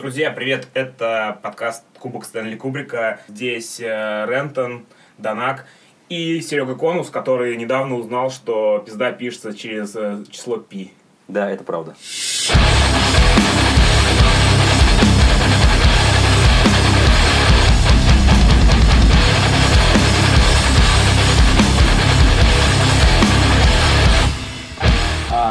[0.00, 0.66] Друзья, привет!
[0.72, 3.20] Это подкаст Кубок Стэнли Кубрика.
[3.28, 4.86] Здесь э, Рентон,
[5.18, 5.66] Данак
[6.08, 10.94] и Серега Конус, который недавно узнал, что пизда пишется через э, число пи.
[11.28, 11.94] Да, это правда.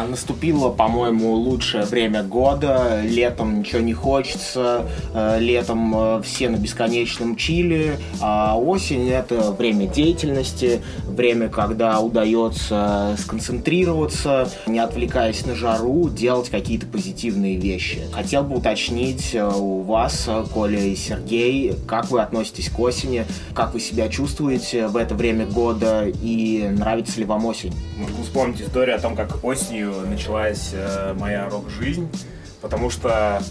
[0.09, 3.01] Наступило, по-моему, лучшее время года.
[3.03, 4.87] Летом ничего не хочется.
[5.13, 7.99] э, Летом э, все на бесконечном чиле.
[8.19, 16.87] А осень это время деятельности, время, когда удается сконцентрироваться, не отвлекаясь на жару, делать какие-то
[16.87, 18.01] позитивные вещи.
[18.11, 23.75] Хотел бы уточнить э, у вас, Коля и Сергей, как вы относитесь к осени, как
[23.75, 27.73] вы себя чувствуете в это время года и нравится ли вам осень?
[27.97, 32.09] Могу вспомнить историю о том, как осенью началась э, моя рок-жизнь,
[32.61, 33.41] потому что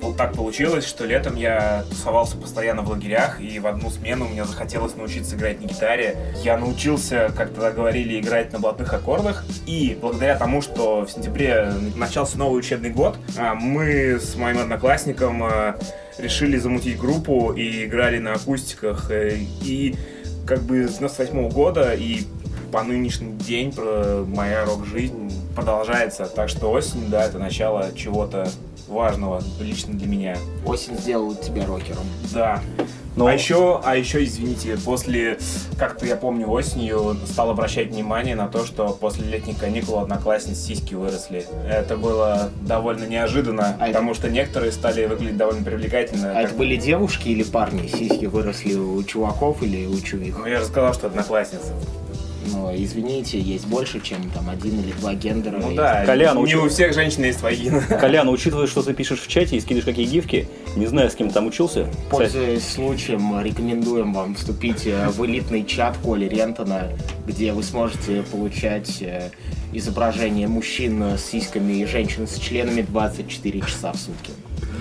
[0.00, 4.44] вот так получилось, что летом я тусовался постоянно в лагерях, и в одну смену мне
[4.44, 6.16] захотелось научиться играть на гитаре.
[6.42, 11.72] Я научился, как тогда говорили, играть на блатных аккордах, и благодаря тому, что в сентябре
[11.96, 15.74] начался новый учебный год, а, мы с моим одноклассником э,
[16.18, 19.96] решили замутить группу и играли на акустиках, э, и
[20.46, 22.22] как бы с 98 года и
[22.72, 23.74] по нынешний день
[24.28, 26.26] моя рок-жизнь продолжается.
[26.26, 28.48] Так что осень, да, это начало чего-то
[28.88, 30.36] важного лично для меня.
[30.64, 32.04] Осень сделала тебя рокером.
[32.32, 32.60] Да.
[33.16, 35.38] Но- А еще, а еще, извините, после,
[35.76, 40.56] как-то я помню, осенью стал обращать внимание на то, что после летних каникул у одноклассниц
[40.58, 41.44] сиськи выросли.
[41.68, 46.30] Это было довольно неожиданно, А это- потому что некоторые стали выглядеть довольно привлекательно.
[46.30, 47.88] А как- это были девушки или парни?
[47.88, 50.38] Сиськи выросли у чуваков или у чувих?
[50.38, 51.72] Ну, я же сказал, что одноклассницы.
[52.52, 55.58] Ну, извините, есть больше, чем там один или два гендера.
[55.60, 57.80] Ну И- да, Колян, не учу- у всех женщин есть вагина.
[57.82, 61.28] Колян, учитывая, что ты пишешь в чате и скидываешь какие гифки, не знаю, с кем
[61.28, 61.84] ты там учился.
[61.84, 66.88] Кстати, Пользуясь случаем, рекомендуем вам вступить э, в элитный чат Коли Рентона,
[67.26, 69.30] где вы сможете получать э,
[69.72, 74.32] изображение мужчин с сиськами и женщин с членами 24 часа в сутки.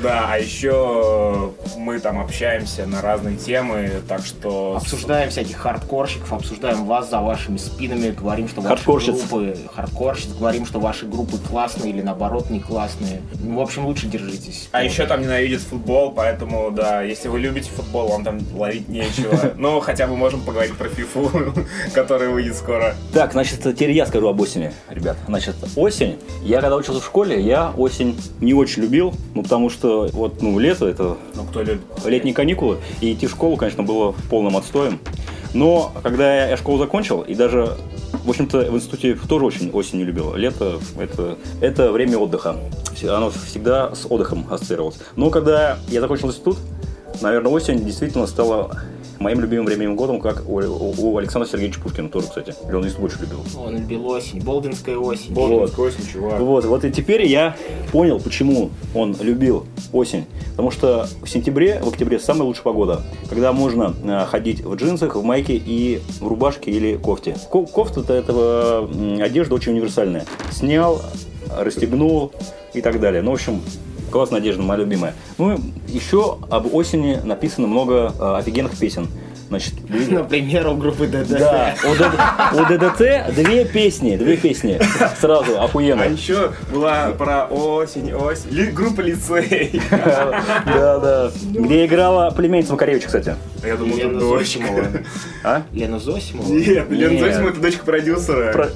[0.02, 4.76] Да, а еще мы там общаемся на разные темы, так что...
[4.78, 9.58] Обсуждаем всяких хардкорщиков, обсуждаем вас за вашими спинами, говорим, что ваши группы...
[9.74, 10.30] Хардкорщиц.
[10.38, 13.22] Говорим, что ваши группы классные или наоборот не классные.
[13.40, 14.70] Ну, в общем, лучше держитесь.
[14.72, 19.54] А еще там ненавидят футбол, поэтому, да, если вы любите футбол, вам там ловить нечего.
[19.58, 21.32] Но хотя бы можем поговорить про фифу,
[21.94, 22.96] которая выйдет скоро.
[23.14, 25.18] Так, значит, теперь я скажу об осени, ребят.
[25.28, 26.18] Значит, осень.
[26.44, 30.58] Я когда учился в школе, я осень не очень любил, ну потому что вот, ну,
[30.60, 31.82] лето это Ну, кто любит?
[32.06, 35.00] летние каникулы, и идти в школу, конечно, было полным отстоем.
[35.54, 37.78] Но когда я, школу закончил, и даже,
[38.26, 40.36] в общем-то, в институте тоже очень осень не любил.
[40.36, 42.58] Лето это, это время отдыха.
[43.04, 44.98] Оно всегда с отдыхом ассоциировалось.
[45.16, 46.58] Но когда я закончил институт,
[47.22, 48.72] наверное, осень действительно стала
[49.20, 52.54] моим любимым временем годом, как у, у- у Александра Сергеевича Пушкина тоже, кстати.
[52.68, 53.40] Или он если больше любил.
[53.58, 55.34] Он любил осень, болдинская осень.
[55.34, 56.40] Болдинская осень, чувак.
[56.40, 57.56] Вот, вот и теперь я
[57.92, 60.26] понял, почему он любил осень.
[60.52, 65.16] Потому что в сентябре, в октябре самая лучшая погода, когда можно э, ходить в джинсах,
[65.16, 67.36] в майке и в рубашке или кофте.
[67.52, 70.26] Ко- кофта это, это м, одежда очень универсальная.
[70.52, 71.02] Снял,
[71.56, 72.32] расстегнул
[72.74, 73.22] и так далее.
[73.22, 73.62] Ну, в общем,
[74.12, 75.14] классная одежда, моя любимая.
[75.38, 79.08] Ну, еще об осени написано много э, офигенных песен.
[79.50, 79.74] Значит,
[80.10, 81.40] Например, у группы ДДТ.
[81.40, 84.80] да, у, Д- у ДДТ две песни, две песни
[85.20, 86.04] сразу охуенно.
[86.04, 88.50] А еще была про осень, осень.
[88.52, 89.82] Ли- группа лицей.
[89.92, 91.32] Да, да.
[91.54, 93.36] Где играла племянница Макаревича, кстати.
[93.66, 94.28] Я думал, Лена это.
[94.38, 94.84] Зосимова.
[95.44, 95.64] А?
[95.72, 96.48] Лена Зосимова?
[96.52, 97.20] Нет, Лена.
[97.20, 98.70] Зосимова это дочка продюсера.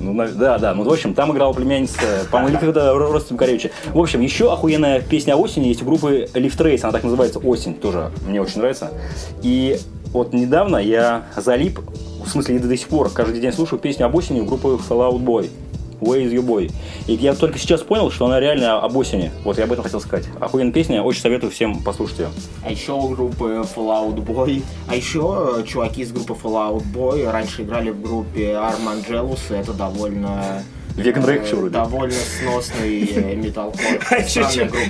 [0.00, 1.98] Ну, да, да, ну, в общем, там играла племянница,
[2.30, 3.70] по-моему, когда родственница Макаревича.
[3.92, 7.74] В общем, еще охуенная песня осени есть у группы Lift Race, она так называется «Осень»,
[7.74, 8.90] тоже мне очень нравится.
[9.42, 9.78] И
[10.12, 11.80] вот недавно я залип,
[12.24, 15.50] в смысле, и до сих пор каждый день слушаю песню об осени группы Fallout Boy.
[16.00, 16.70] Where is your boy?
[17.06, 19.30] И я только сейчас понял, что она реально об осени.
[19.44, 20.26] Вот я об этом хотел сказать.
[20.40, 22.28] Охуенная песня, очень советую всем послушать ее.
[22.64, 24.62] А еще у группы Fallout Boy.
[24.88, 29.40] А еще э, чуваки из группы Fallout Boy раньше играли в группе Arm Angelus.
[29.48, 30.62] Это довольно...
[30.96, 31.72] Э, Rage еще вроде.
[31.74, 33.80] Довольно сносный э, металкор.
[34.10, 34.42] А еще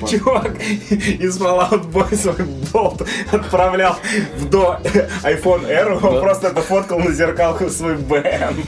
[0.08, 0.52] чувак
[0.90, 3.02] из Fallout Boy свой болт
[3.32, 3.96] отправлял
[4.36, 4.78] в до
[5.24, 8.62] iPhone R, он просто это фоткал на зеркалку свой бэм.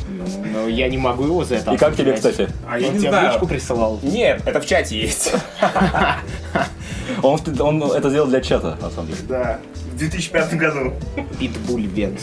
[0.52, 2.48] Ну, я не могу его за это И как тебе, кстати?
[2.69, 3.31] А я Он не тебе знаю.
[3.32, 4.00] личку присылал?
[4.02, 5.32] Нет, это в чате есть.
[7.22, 9.20] Он, он это сделал для чата, на самом деле.
[9.28, 9.58] Да,
[9.98, 10.92] 2005 году.
[11.38, 12.22] Питбуль Венс.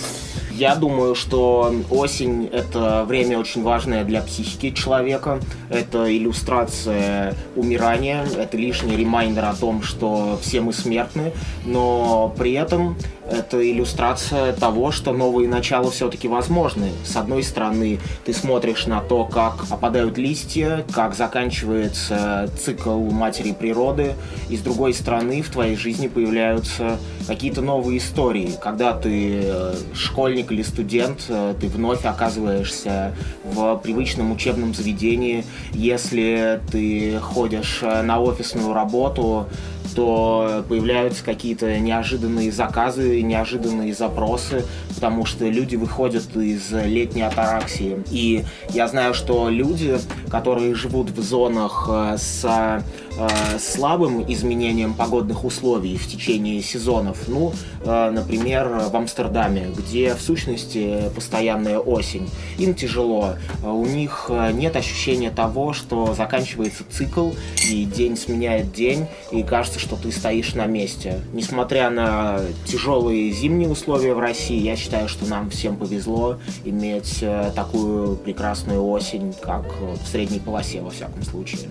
[0.51, 5.41] Я думаю, что осень— это время очень важное для психики человека.
[5.69, 11.33] Это иллюстрация умирания, это лишний reminder о том, что все мы смертны,
[11.65, 12.95] но при этом
[13.29, 16.91] это иллюстрация того, что новые начала все-таки возможны.
[17.03, 24.13] С одной стороны, ты смотришь на то, как опадают листья, как заканчивается цикл матери природы,
[24.49, 28.51] и с другой стороны, в твоей жизни появляются какие-то новые истории.
[28.61, 33.13] Когда ты э, школьник или студент, э, ты вновь оказываешься
[33.43, 35.45] в привычном учебном заведении.
[35.71, 39.47] Если ты ходишь э, на офисную работу,
[39.95, 48.03] то появляются какие-то неожиданные заказы, неожиданные запросы, потому что люди выходят из летней атараксии.
[48.11, 49.97] И я знаю, что люди,
[50.29, 57.27] которые живут в зонах с э, слабым изменением погодных условий в течение сезонов.
[57.27, 62.29] Ну, э, например, в Амстердаме, где в сущности постоянная осень.
[62.57, 63.35] Им тяжело.
[63.63, 67.31] Э, у них э, нет ощущения того, что заканчивается цикл,
[67.69, 71.21] и день сменяет день, и кажется, что ты стоишь на месте.
[71.31, 77.51] Несмотря на тяжелые зимние условия в России, я считаю, что нам всем повезло иметь э,
[77.55, 81.69] такую прекрасную осень, как в средней полосе, во всяком случае.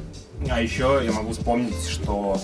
[0.48, 2.40] А еще я могу вспомнить, что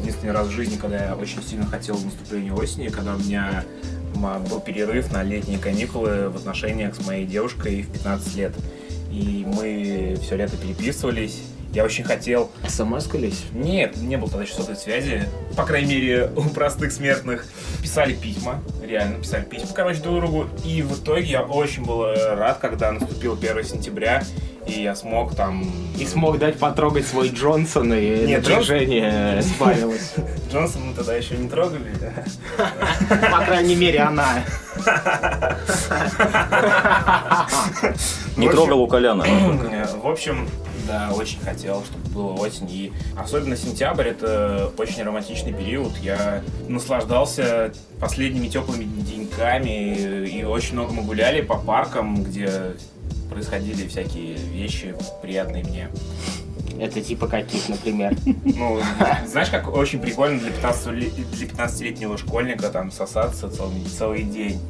[0.00, 3.64] единственный раз в жизни, когда я очень сильно хотел наступления осени, когда у меня
[4.14, 8.54] был перерыв на летние каникулы в отношениях с моей девушкой в 15 лет.
[9.12, 11.42] И мы все лето переписывались.
[11.72, 12.50] Я очень хотел...
[12.66, 13.44] СМС-кались?
[13.52, 15.28] Нет, не было тогда еще сотовой связи.
[15.56, 17.46] По крайней мере, у простых смертных.
[17.80, 20.46] Писали письма, реально писали письма, короче, друг другу.
[20.64, 24.24] И в итоге я очень был рад, когда наступил 1 сентября,
[24.66, 25.64] и я смог там...
[25.98, 29.42] И смог дать потрогать свой Джонсон, и Нет, напряжение Джон...
[29.54, 30.14] сбавилось.
[30.52, 31.92] Джонсон мы тогда еще не трогали.
[33.08, 34.44] По крайней мере, она.
[38.36, 39.24] Не трогал у Коляна.
[40.02, 40.48] В общем,
[40.90, 42.68] да, очень хотел, чтобы было осень.
[42.68, 45.96] И особенно сентябрь это очень романтичный период.
[45.98, 52.74] Я наслаждался последними теплыми деньками и очень много мы гуляли по паркам, где
[53.30, 55.88] происходили всякие вещи приятные мне.
[56.80, 58.16] Это типа каких, например?
[58.24, 58.80] Ну,
[59.26, 64.60] знаешь, как очень прикольно для 15-летнего школьника там сосаться целый, целый день.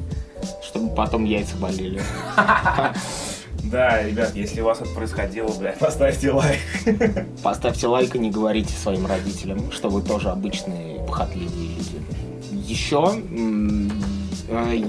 [0.63, 2.01] Чтобы потом яйца болели.
[3.63, 6.59] Да, ребят, если у вас это происходило, блядь, поставьте лайк.
[7.43, 12.01] Поставьте лайк и не говорите своим родителям, что вы тоже обычные похотливые люди.
[12.67, 13.21] Еще
[14.49, 14.83] э,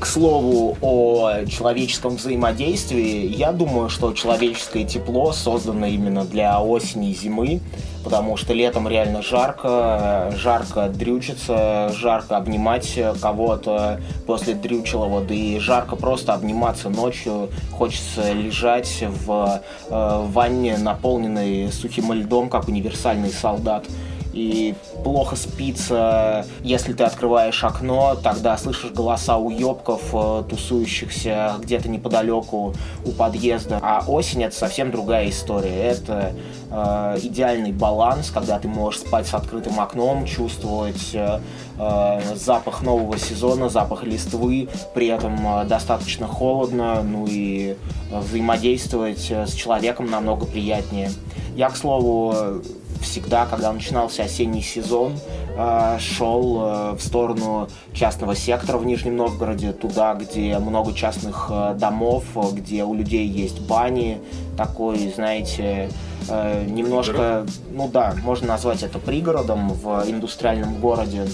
[0.00, 7.14] к слову о человеческом взаимодействии, я думаю, что человеческое тепло создано именно для осени и
[7.14, 7.60] зимы,
[8.08, 15.94] потому что летом реально жарко, жарко дрючиться, жарко обнимать кого-то после дрючелого, да и жарко
[15.94, 19.60] просто обниматься ночью, хочется лежать в
[19.90, 23.84] э, ванне, наполненной сухим льдом, как универсальный солдат
[24.32, 26.46] и плохо спится.
[26.62, 33.78] Если ты открываешь окно, тогда слышишь голоса уебков, э, тусующихся где-то неподалеку у подъезда.
[33.82, 35.76] А осень это совсем другая история.
[35.76, 36.34] Это
[36.70, 41.40] э, идеальный баланс, когда ты можешь спать с открытым окном, чувствовать э,
[41.78, 47.76] э запах нового сезона, запах листвы, при этом э, достаточно холодно, ну и
[48.10, 51.10] взаимодействовать с человеком намного приятнее.
[51.56, 52.62] Я, к слову,
[53.00, 55.18] всегда, когда начинался осенний сезон,
[55.56, 61.74] э, шел э, в сторону частного сектора в Нижнем Новгороде, туда, где много частных э,
[61.78, 64.20] домов, где у людей есть бани,
[64.56, 65.90] такой, знаете,
[66.28, 71.26] немножко, ну да, можно назвать это пригородом в индустриальном городе.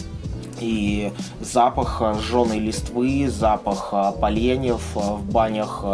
[0.60, 5.84] И запах жженой листвы, запах поленьев в банях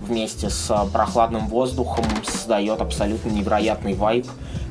[0.00, 4.26] вместе с прохладным воздухом создает абсолютно невероятный вайб.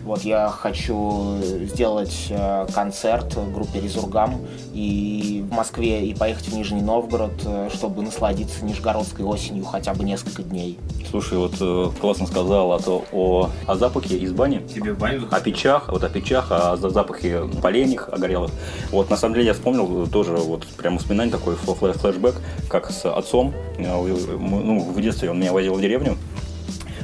[0.10, 1.38] Вот я хочу
[1.68, 8.02] сделать э, концерт группе Резургам и в Москве и поехать в Нижний Новгород, э, чтобы
[8.02, 10.80] насладиться нижегородской осенью хотя бы несколько дней.
[11.12, 14.66] Слушай, вот э, классно сказал а то о, о запахе из бани.
[14.74, 18.50] Тебе в баню О печах, вот о печах, о запахе поленьях огорелых.
[18.90, 22.34] Вот на самом деле я вспомнил тоже вот прям воспоминание такой флешбэк,
[22.68, 23.54] как с отцом.
[23.78, 26.18] Ну, в детстве он меня возил в деревню,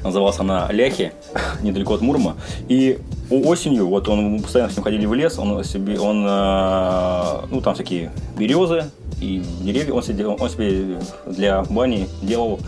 [0.05, 1.13] Называлась она Ляхи,
[1.61, 2.35] недалеко от Мурма.
[2.69, 7.59] И осенью, вот он постоянно с ним ходили в лес, он себе, он, э, ну
[7.61, 8.85] там всякие березы
[9.19, 12.59] и деревья, он себе, он себе для бани делал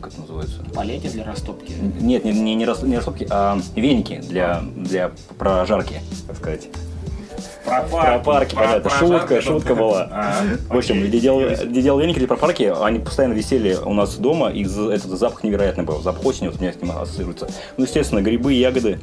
[0.00, 0.62] как это называется?
[0.74, 1.72] Палети для растопки?
[2.00, 6.68] Нет, не, не, не, растопки, а веники для, для прожарки, так сказать.
[7.64, 8.90] Про Про парки, понятно.
[8.90, 10.08] Шутка, шутка была.
[10.10, 10.34] А,
[10.68, 15.44] В общем, делал веники про парки, они постоянно висели у нас дома, и этот запах
[15.44, 16.00] невероятный был.
[16.00, 17.48] Запах осени вот у меня с ним ассоциируется.
[17.76, 18.98] Ну, естественно, грибы, ягоды.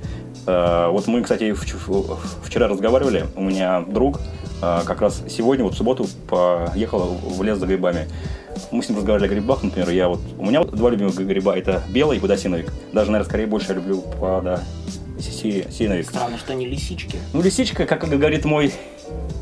[0.48, 1.76] Э, Вот мы, кстати, вч-
[2.44, 4.20] вчера разговаривали, у меня друг
[4.62, 8.08] э, как раз сегодня, вот в субботу, поехал в лес за грибами.
[8.72, 10.20] Мы с ним разговаривали о грибах, например, я вот...
[10.40, 12.72] У меня вот два любимых гриба, это белый и подосиновик.
[12.92, 14.04] Даже, наверное, скорее больше я люблю
[15.17, 16.09] подосиновик.
[16.09, 17.17] Странно, что не лисички.
[17.33, 18.74] Ну, лисичка, как говорит мой...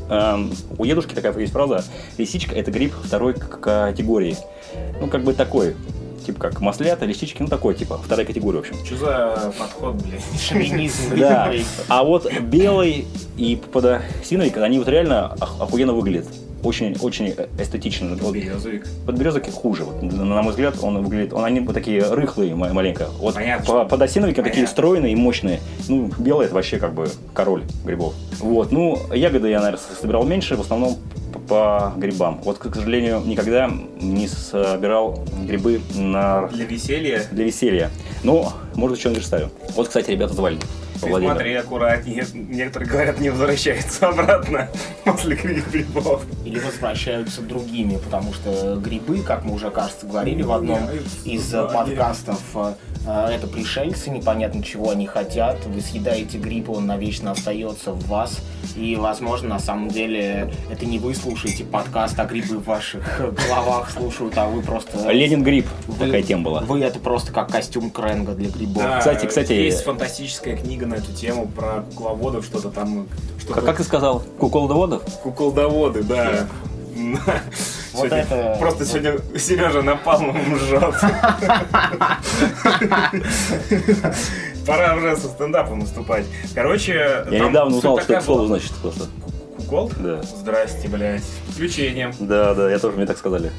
[0.08, 1.84] эм, у дедушки такая есть фраза.
[2.18, 4.36] Лисичка– это гриб второй к- категории.
[5.00, 5.74] Ну, как бы такой.
[6.24, 8.84] Типа как маслята, лисички, ну такой, типа, вторая категория, в общем.
[8.84, 10.22] Что за подход, блядь?
[10.42, 11.16] Шовинизм.
[11.16, 11.52] Да.
[11.86, 13.06] А вот белый
[13.36, 16.26] и подосиновик, они вот реально ох- охуенно выглядят.
[16.66, 18.16] Очень, очень эстетично.
[18.20, 18.86] Вот Березовик.
[19.06, 19.84] Подберезок хуже.
[19.84, 21.32] Вот, на мой взгляд, он выглядит.
[21.32, 23.06] Он, они вот такие рыхлые ма- маленько.
[23.20, 24.72] Вот Понятно, по, подосиновики такие Понятно.
[24.72, 25.60] стройные и мощные.
[25.88, 28.14] Ну, белый это вообще как бы король грибов.
[28.40, 28.72] Вот.
[28.72, 30.96] Ну, ягоды я, наверное, собирал меньше, в основном
[31.48, 32.40] по, грибам.
[32.42, 33.70] Вот, к сожалению, никогда
[34.00, 37.22] не собирал грибы на Для веселья.
[37.30, 37.90] для веселья.
[38.24, 39.50] Но, может, еще наверстаю.
[39.76, 40.58] Вот, кстати, ребята звали.
[41.00, 41.32] Ты Владимир.
[41.34, 42.26] смотри аккуратнее.
[42.34, 44.68] Некоторые говорят, не возвращаются обратно
[45.04, 46.24] после грибов.
[46.44, 50.80] Или возвращаются другими, потому что грибы, как мы уже, кажется, говорили в одном
[51.24, 52.74] из э, подкастов, э,
[53.06, 55.64] э, это пришельцы, непонятно чего они хотят.
[55.66, 58.38] Вы съедаете гриб, он навечно остается в вас.
[58.74, 63.90] И, возможно, на самом деле, это не вы слушаете подкаст, а грибы в ваших головах
[63.90, 65.10] слушают, а вы просто...
[65.10, 65.66] Ленин гриб.
[65.86, 66.60] Вы- Такая тема была.
[66.60, 68.82] Вы это просто как костюм Кренга для грибов.
[68.82, 73.06] Да, Кстати, кстати- Есть фантастическая книга на эту тему про кукловодов, что-то там...
[73.38, 74.22] Что Как, как ты сказал?
[74.38, 75.02] Куколдоводов?
[75.22, 76.46] Куколдоводы, да.
[76.94, 80.94] Вот Сегодня- это- Просто сегодня Сережа напалмом жжет.
[84.66, 86.26] Пора уже со стендапом наступать.
[86.54, 89.04] Короче, Я недавно узнал, что это слово значит просто.
[89.58, 89.90] Кукол?
[89.98, 90.22] Да.
[90.22, 91.22] Здрасте, блядь.
[91.22, 92.12] С подключением.
[92.18, 93.50] Да, да, я тоже, мне так сказали.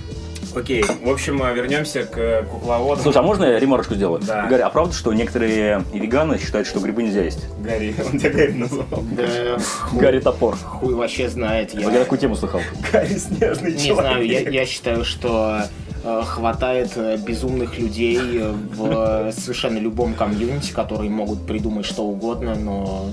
[0.57, 3.03] Окей, в общем, э, вернемся к кукловодам.
[3.03, 4.21] Слушай, а можно я ремарочку сделаю?
[4.25, 4.47] Да.
[4.47, 7.45] Гарри, а правда, что некоторые веганы считают, что грибы нельзя есть?
[7.61, 8.85] Гарри, он тебя Гарри назвал.
[9.11, 9.57] Да,
[9.93, 10.55] Гарри топор.
[10.55, 11.73] хуй вообще знает.
[11.73, 12.61] Вот я такую тему слыхал.
[12.91, 13.95] Гарри снежный Не человек.
[14.11, 15.61] знаю, я, я считаю, что
[16.03, 22.03] э, хватает э, безумных людей э, в э, совершенно любом комьюнити, которые могут придумать что
[22.03, 23.09] угодно, но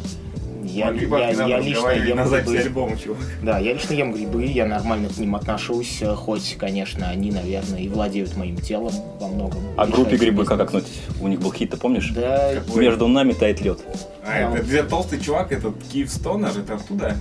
[0.64, 2.59] я, Могли я, я, нам лично ем на грибы.
[2.59, 3.18] альбома, чувак.
[3.42, 7.80] Да, я лично ем грибы, я нормально к ним отношусь, э, хоть, конечно, они, наверное,
[7.80, 9.61] и владеют моим телом во многом.
[9.76, 11.00] А группе грибы как относитесь?
[11.21, 12.11] У них был хит, ты помнишь?
[12.14, 12.85] Да, Какой?
[12.85, 13.78] Между нами тает лед.
[14.26, 17.16] А, это где толстый чувак, этот Киев Стонер, это оттуда?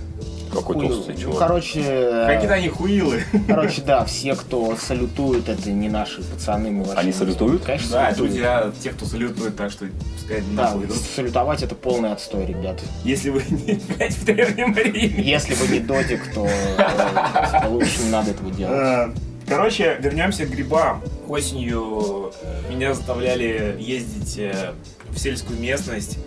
[0.54, 1.38] Какой толстый ну, чувак.
[1.38, 3.22] короче, э, Какие-то они хуилы.
[3.48, 7.64] короче, да, все, кто салютует, это не наши пацаны, мы вообще Они салютуют?
[7.64, 8.30] Конечно, Да, салютуют.
[8.32, 10.96] друзья, те, кто салютует, так что пускай Да, идут.
[10.96, 12.80] салютовать это полный отстой, ребят.
[13.04, 15.22] Если вы не блядь, в Древнем Риме.
[15.22, 18.78] Если вы не додик, то э, лучше не надо этого делать.
[18.78, 19.14] Э,
[19.46, 21.02] Короче, вернемся к грибам.
[21.28, 22.32] Осенью
[22.70, 24.72] меня заставляли ездить э,
[25.10, 26.18] в сельскую местность,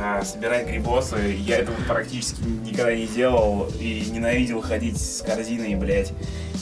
[0.00, 1.36] э, собирать грибосы.
[1.38, 6.12] Я этого практически никогда не делал и ненавидел ходить с корзиной, блядь.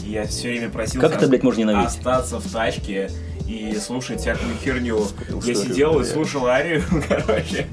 [0.05, 1.89] И я все время просил Как это, блядь, можно ненавидеть?
[1.89, 3.11] остаться в тачке
[3.47, 4.99] и слушать всякую херню.
[4.99, 5.05] Я
[5.39, 6.13] историю, сидел и блядь.
[6.13, 7.67] слушал Арию, короче,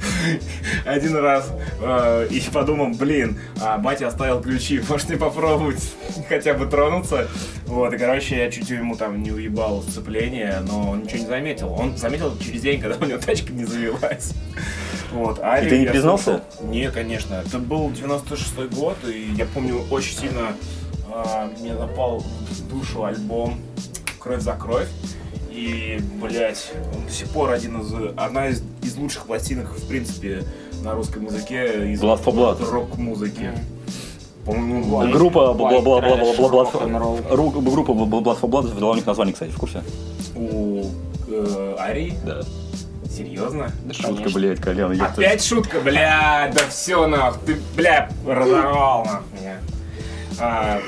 [0.86, 1.52] один раз.
[1.82, 5.84] э, и подумал, блин, а батя оставил ключи, может не попробовать
[6.30, 7.28] хотя бы тронуться.
[7.66, 11.74] Вот, и, короче, я чуть ему там не уебал сцепление, но он ничего не заметил.
[11.74, 14.32] Он заметил через день, когда у него тачка не завелась.
[15.16, 16.42] Вот, Арию ты не признался?
[16.56, 16.72] слушал.
[16.74, 17.36] Не, конечно.
[17.36, 20.54] Это был 96-й год, и я помню, очень сильно
[21.12, 23.60] а, мне напал в душу альбом
[24.20, 24.90] «Кровь за кровь».
[25.50, 30.44] И, блядь, он до сих пор один из, одна из, из лучших пластинок, в принципе,
[30.84, 32.70] на русском языке из Blood for Blood.
[32.70, 33.52] рок-музыки.
[34.46, 35.86] По-моему, White- Группа Blood
[38.42, 39.82] for Blood у них название, кстати, в курсе?
[40.36, 40.84] у
[41.30, 42.14] э, Арии?
[42.26, 42.42] Да.
[43.16, 43.72] Серьезно?
[43.92, 44.40] Шутка, Конечно.
[44.40, 45.14] блядь, Колян, ёпта.
[45.22, 49.58] Опять шутка, бля, да все нахуй, ты, бля, разорвал нахуй меня.
[50.40, 50.80] А,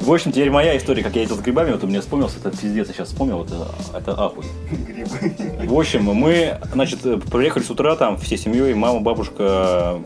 [0.00, 2.50] В общем, теперь моя история, как я ездил с грибами, вот у меня вспомнился, это
[2.56, 4.44] пиздец, я сейчас вспомнил, это, это ахуй.
[4.70, 5.66] грибы.
[5.66, 7.00] В общем, мы, значит,
[7.30, 9.98] приехали с утра там всей семьей, мама, бабушка,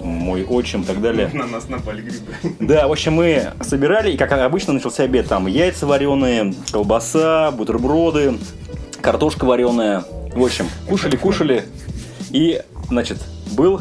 [0.00, 1.28] мой отчим и так далее.
[1.34, 2.32] На нас напали грибы.
[2.60, 8.38] Да, в общем, мы собирали, и как обычно начался обед, там яйца вареные, колбаса, бутерброды,
[9.02, 10.04] картошка вареная.
[10.34, 11.64] В общем, кушали, кушали.
[12.30, 13.18] И, значит,
[13.52, 13.80] был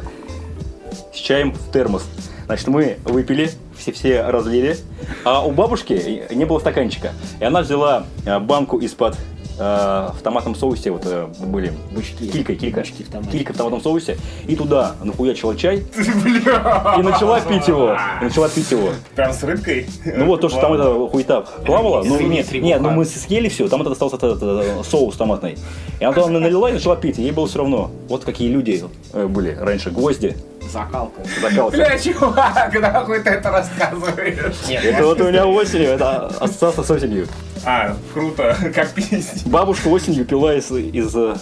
[1.12, 2.06] с чаем в термос.
[2.46, 4.78] Значит, мы выпили, все-все разлили,
[5.24, 7.14] а у бабушки не было стаканчика.
[7.40, 9.18] И она взяла а, банку из-под
[9.58, 11.74] э, в томатном соусе вот э, были.
[11.92, 12.28] Бычки.
[12.28, 12.82] Килька, килька.
[12.82, 13.32] Бычки в томате.
[13.32, 14.18] Килька в томатном соусе.
[14.48, 15.84] И туда нахуячила чай.
[15.98, 17.98] И начала пить его.
[18.22, 18.90] И начала пить его.
[19.16, 19.88] Прям с рыбкой?
[20.06, 23.68] Ну вот то, что там эта хуета плавала, ну нет, нет, ну мы съели все,
[23.68, 25.58] там это остался этот, соус томатный.
[26.00, 27.92] И она туда налила и начала пить, ей было все равно.
[28.08, 28.84] Вот какие люди
[29.14, 30.36] э, были раньше, гвозди,
[30.72, 31.22] Закалка.
[31.42, 31.76] закалки.
[31.76, 34.56] Бля, чувак, нахуй ты это рассказываешь?
[34.68, 37.28] Нет, Это вот у меня осенью, это ассоциация с осенью.
[37.66, 39.44] А, круто, как пить.
[39.46, 41.36] Бабушка осенью пила из, из э,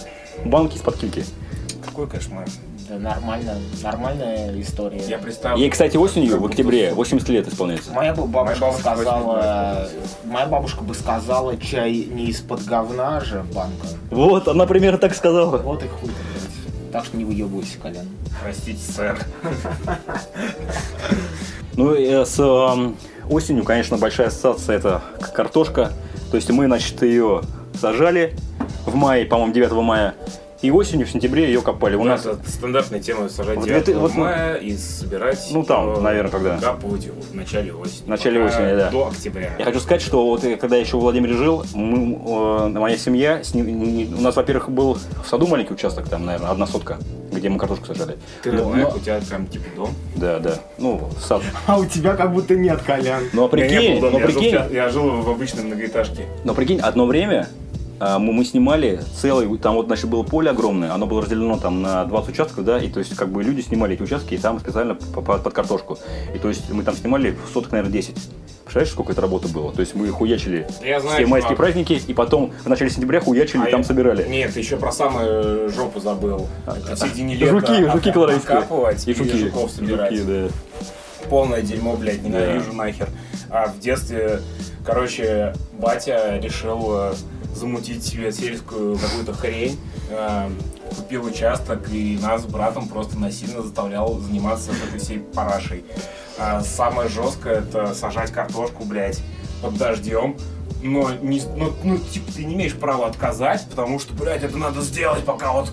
[0.44, 1.24] банки из-под кильки.
[1.84, 2.46] Какой кошмар.
[2.88, 5.02] да, нормально, нормальная история.
[5.08, 5.56] Я представил.
[5.56, 7.92] Ей, кстати, осенью в октябре 80 лет исполняется.
[7.92, 9.88] Моя бы бабушка, Моя бабушка сказала,
[10.24, 13.86] моя бабушка бы сказала, чай не из-под говна же банка.
[14.10, 15.58] Вот, она примерно так сказала.
[15.58, 16.92] Вот и хуй блядь.
[16.92, 18.06] Так что не выебывайся, Колян.
[18.42, 19.18] Простите, сэр.
[21.74, 22.96] Ну, э, с эм,
[23.30, 25.02] осенью, конечно, большая ассоциация это
[25.34, 25.92] картошка.
[26.32, 27.42] То есть мы, значит, ее
[27.78, 28.34] сажали
[28.86, 30.14] в мае, по-моему, 9 мая.
[30.62, 31.96] И осенью, в сентябре ее копали.
[31.96, 34.76] У У нас нас это стандартная тема сажать Вот 9 это- вот, ну, мая и
[34.76, 35.48] собирать.
[35.50, 36.56] ну, там, э, наверное, когда.
[36.58, 38.04] Капывать в начале осени.
[38.04, 38.90] В начале Пока осени, да.
[38.90, 39.50] До октября.
[39.58, 42.96] Я хочу сказать, что вот э, когда я еще в Владимире жил, мы, э, моя
[42.96, 46.68] семья, с ним- не- у нас, во-первых, был в саду маленький участок, там, наверное, одна
[46.68, 46.98] сотка,
[47.32, 48.16] где мы картошку сажали.
[48.44, 49.90] Ты Но- но- у тебя прям типа дом.
[50.14, 50.54] Да, да.
[50.78, 51.42] Ну, сад.
[51.66, 53.24] А у тебя как будто нет, Колян.
[53.32, 55.22] Но У меня не прикинь, был дом, но я жил в прикинь, ча- Я жил
[55.22, 56.26] в обычной многоэтажке.
[56.44, 57.71] но прикинь, одно время а,
[58.18, 62.04] мы, мы снимали целый, там вот, значит, было поле огромное, оно было разделено там на
[62.04, 64.94] 20 участков, да, и то есть как бы люди снимали эти участки и там специально
[64.94, 65.98] по- по- под картошку.
[66.34, 68.14] И то есть мы там снимали соток, наверное, 10.
[68.64, 69.70] Представляешь, сколько это работы было?
[69.72, 71.56] То есть мы хуячили Я знаю, все майские чувак.
[71.58, 74.26] праздники, и потом в начале сентября хуячили, А там я- собирали.
[74.28, 76.46] Нет, еще про самую жопу забыл.
[76.66, 77.52] Это в середине лета.
[77.52, 79.14] Жуки, жуки ока- колорадские.
[79.14, 79.36] И, жуки.
[79.36, 80.14] жуков собирать.
[80.16, 81.28] Жуки, да.
[81.28, 83.08] Полное дерьмо, блядь, ненавижу нахер.
[83.50, 84.40] А в детстве,
[84.84, 87.12] короче, батя решил э,
[87.54, 89.78] замутить себе сельскую какую-то хрень.
[90.10, 90.48] Э,
[90.96, 95.84] Купил участок и нас с братом просто насильно заставлял заниматься этой всей парашей.
[96.38, 99.22] А самое жесткое это сажать картошку, блядь,
[99.62, 100.36] под дождем.
[100.82, 104.80] Но, не, ну, ну, типа, ты не имеешь права отказать, потому что, блядь, это надо
[104.80, 105.72] сделать, пока вот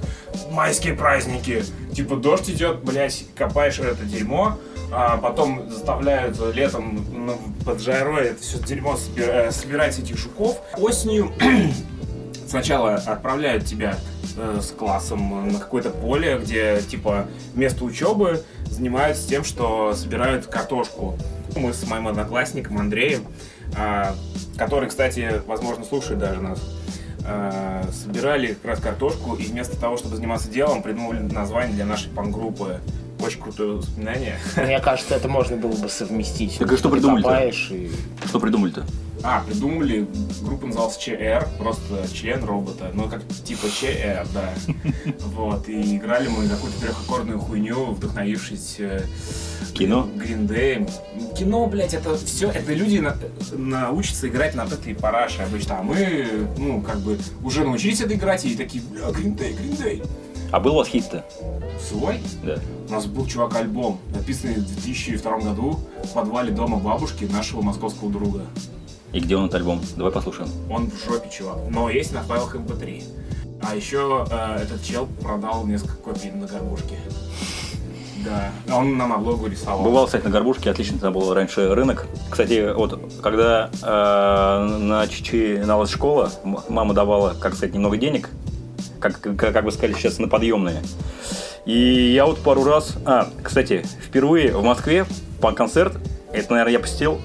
[0.52, 1.64] майские праздники.
[1.94, 4.60] Типа, дождь идет, блядь, копаешь это дерьмо,
[4.92, 10.60] а потом заставляют летом ну, под жарой это все дерьмо собира- э, собирать этих жуков.
[10.78, 11.32] Осенью
[12.48, 13.98] сначала отправляют тебя
[14.38, 21.18] э, с классом на какое-то поле, где типа вместо учебы занимаются тем, что собирают картошку.
[21.56, 23.26] Мы с моим одноклассником Андреем,
[23.76, 24.16] а,
[24.58, 26.60] который, кстати, возможно, слушает даже нас,
[27.26, 32.10] а, собирали как раз картошку и вместо того, чтобы заниматься делом, придумали название для нашей
[32.10, 32.80] пан-группы.
[33.20, 34.40] Очень крутое воспоминание.
[34.56, 36.58] Мне кажется, это можно было бы совместить.
[36.58, 37.92] Так и что копаешь и...
[38.26, 38.86] Что придумали-то?
[39.22, 40.08] А, придумали,
[40.42, 44.54] группа называлась ЧР, просто член робота, ну как типа ЧР, да.
[45.36, 49.02] Вот, и играли мы какую-то трехаккордную хуйню, вдохновившись э,
[49.74, 50.08] Кино?
[50.16, 50.88] Гриндеем.
[51.38, 53.18] Кино, блядь, это все, это люди на-
[53.52, 56.28] научатся играть на этой параше обычно, а мы,
[56.58, 60.04] ну, как бы, уже научились это играть и такие, бля, Гриндей, Гриндей.
[60.52, 61.24] А был у вас хит-то?
[61.80, 62.20] Свой?
[62.44, 62.58] Да.
[62.88, 68.12] У нас был, чувак, альбом, написанный в 2002 году в подвале дома бабушки нашего московского
[68.12, 68.42] друга.
[69.14, 69.82] И где он этот альбом?
[69.96, 70.50] Давай послушаем.
[70.70, 71.58] Он в жопе, чувак.
[71.70, 73.04] Но есть на файлах MP3.
[73.62, 76.96] А еще э, этот чел продал несколько копий на горбушке.
[78.26, 78.52] Да.
[78.76, 79.82] Он нам облогу рисовал.
[79.82, 82.06] Бывал, кстати, на Горбушке, отлично там был раньше рынок.
[82.30, 88.30] Кстати, вот когда э, на начиналась школа, м- мама давала, как сказать, немного денег,
[89.00, 90.82] как, как, как бы сказали сейчас, на подъемные.
[91.66, 92.96] И я вот пару раз...
[93.06, 95.06] А, кстати, впервые в Москве
[95.42, 95.94] по концерт,
[96.32, 97.20] это, наверное, я посетил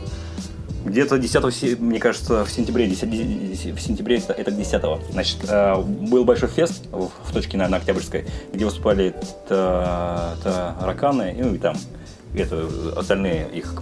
[0.85, 4.83] где-то 10 се- мне кажется, в сентябре, 10 в сентябре это, это 10
[5.13, 9.15] Значит, э, был большой фест в, в точке на, на Октябрьской, где выступали
[9.49, 11.77] та- тараканы, ну и там
[12.35, 13.75] это, остальные их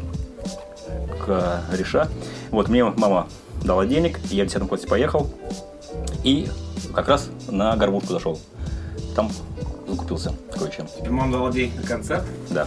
[1.26, 2.08] к- кореша.
[2.52, 3.26] Вот, мне мама
[3.64, 5.28] дала денег, я в 10 классе поехал,
[6.24, 6.48] и
[6.94, 8.38] как раз на горбушку зашел.
[9.14, 9.30] Там
[9.88, 10.86] закупился кое-чем.
[10.86, 12.24] Тебе мама дала денег на концерт?
[12.50, 12.66] Да.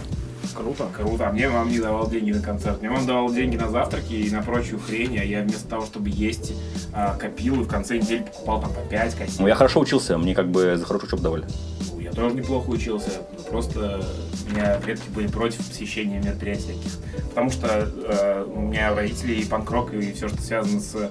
[0.54, 1.28] Круто, круто.
[1.28, 2.80] А мне мама не давала деньги на концерт.
[2.80, 6.08] Мне мама давала деньги на завтраки и на прочую хрень, а я вместо того, чтобы
[6.08, 6.52] есть,
[6.92, 9.40] а, копил и в конце недели покупал там по 5 кассет.
[9.40, 11.44] Ну, я хорошо учился, мне как бы за хорошую учебу давали.
[11.92, 13.10] Ну, Я тоже неплохо учился,
[13.50, 14.02] просто
[14.48, 16.92] у меня предки были против посещения мероприятий таких.
[17.30, 21.10] Потому что э, у меня родители и панк-рок, и все, что связано с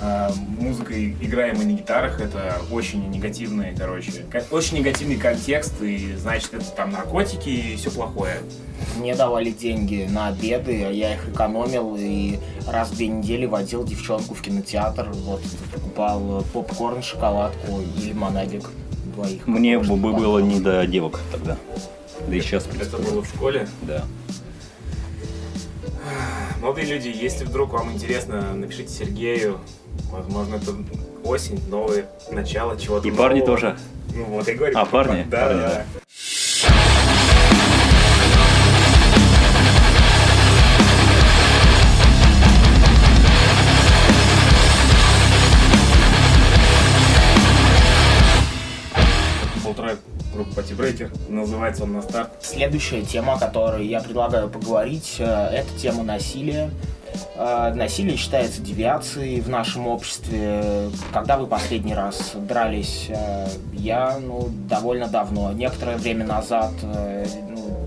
[0.00, 0.28] э,
[0.58, 6.64] музыкой, играемой на гитарах, это очень негативный, короче, ко- очень негативный контекст, и значит, это
[6.70, 8.36] там наркотики и все плохое.
[8.98, 13.84] Мне давали деньги на обеды, а я их экономил и раз в две недели водил
[13.84, 18.70] девчонку в кинотеатр, вот, покупал попкорн, шоколадку и лимонадик
[19.14, 19.46] двоих.
[19.46, 21.56] Мне бы было не до девок тогда.
[22.28, 23.68] Да и сейчас, Это было в школе.
[23.82, 24.04] Да.
[26.64, 29.60] Молодые люди, если вдруг вам интересно, напишите Сергею.
[30.10, 30.72] Возможно, это
[31.22, 33.54] осень, новое начало чего-то И парни нового.
[33.54, 33.76] тоже.
[34.14, 34.78] Ну вот, я говорю.
[34.78, 35.26] А, парни?
[35.28, 35.68] Да, Парни, да.
[35.68, 35.84] да.
[50.84, 51.10] Breaker.
[51.28, 52.30] Называется он на старт.
[52.40, 56.70] Следующая тема, о которой я предлагаю поговорить, э, это тема насилия.
[57.36, 60.90] Э, Насилие считается девиацией в нашем обществе.
[61.12, 63.06] Когда вы последний раз дрались?
[63.08, 65.52] Э, Я, ну, довольно давно.
[65.52, 66.72] Некоторое время назад,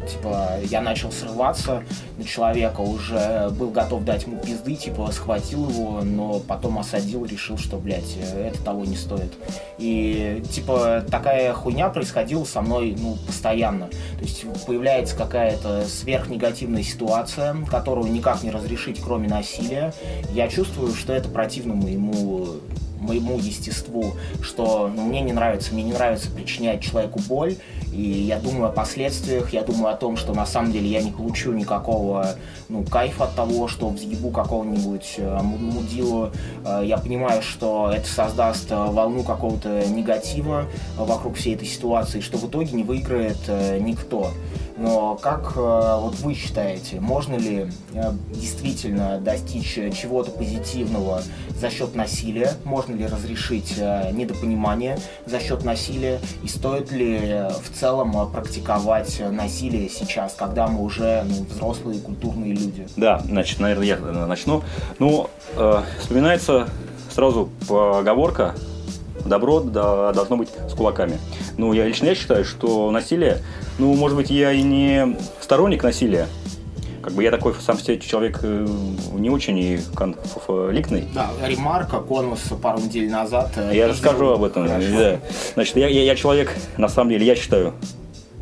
[0.08, 1.84] типа, я начал срываться
[2.17, 7.58] на человека, уже был готов дать ему пизды, типа, схватил его, но потом осадил, решил,
[7.58, 9.34] что, блядь, это того не стоит.
[9.78, 13.88] И, типа, такая хуйня происходила со мной, ну, постоянно.
[13.88, 19.93] То есть появляется какая-то сверхнегативная ситуация, которую никак не разрешить, кроме насилия.
[20.32, 22.48] Я чувствую, что это противно моему
[23.00, 27.56] моему естеству, что ну, мне не нравится, мне не нравится причинять человеку боль,
[27.98, 31.12] и я думаю о последствиях, я думаю о том, что на самом деле я не
[31.12, 32.36] получу никакого
[32.70, 36.30] ну, кайфа от того, что взъебу какого-нибудь э, му- мудилу.
[36.64, 42.38] Э, я понимаю, что это создаст э, волну какого-то негатива вокруг всей этой ситуации, что
[42.38, 43.38] в итоге не выиграет
[43.80, 44.32] никто.
[44.78, 51.24] Но как э, вот вы считаете, можно ли э, действительно достичь э, чего-то позитивного
[51.60, 52.54] за счет насилия?
[52.63, 56.20] Можно ли разрешить недопонимание за счет насилия?
[56.44, 62.88] И стоит ли в целом практиковать насилие сейчас, когда мы уже ну, взрослые культурные люди?
[62.96, 64.63] Да, значит, наверное, я начну.
[65.00, 66.70] Ну, э, вспоминается
[67.10, 68.54] сразу поговорка
[69.28, 71.18] «добро да- должно быть с кулаками».
[71.58, 73.40] Ну, я лично я считаю, что насилие,
[73.80, 76.28] ну, может быть, я и не сторонник насилия,
[77.02, 78.68] как бы я такой сам себе человек э,
[79.13, 81.06] не очень и конфликтный.
[81.13, 83.52] Да, ремарка Конуса пару недель назад.
[83.56, 84.68] э, Я расскажу об этом.
[84.68, 84.88] Хорошо.
[84.92, 85.20] да.
[85.54, 87.74] Значит, я, я, я человек, на самом деле, я считаю,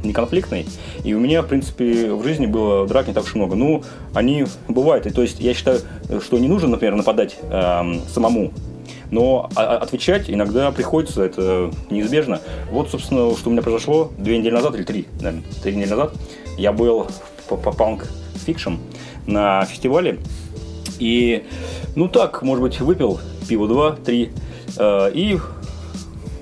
[0.04, 0.66] не конфликтный.
[1.04, 3.56] И у меня, в принципе, в жизни было драк не так уж много.
[3.56, 5.06] Ну, они бывают.
[5.06, 5.80] И, то есть я считаю,
[6.24, 8.52] что не нужно, например, нападать эм, самому.
[9.16, 12.42] Но отвечать иногда приходится, это неизбежно.
[12.70, 16.14] Вот, собственно, что у меня произошло две недели назад, или три, наверное, три недели назад.
[16.58, 17.08] Я был
[17.48, 18.08] по, Punk
[18.46, 18.78] Fiction
[19.26, 20.20] на фестивале.
[21.00, 21.46] И,
[21.96, 24.32] ну так, может быть, выпил пиво два, три,
[24.78, 25.40] э, и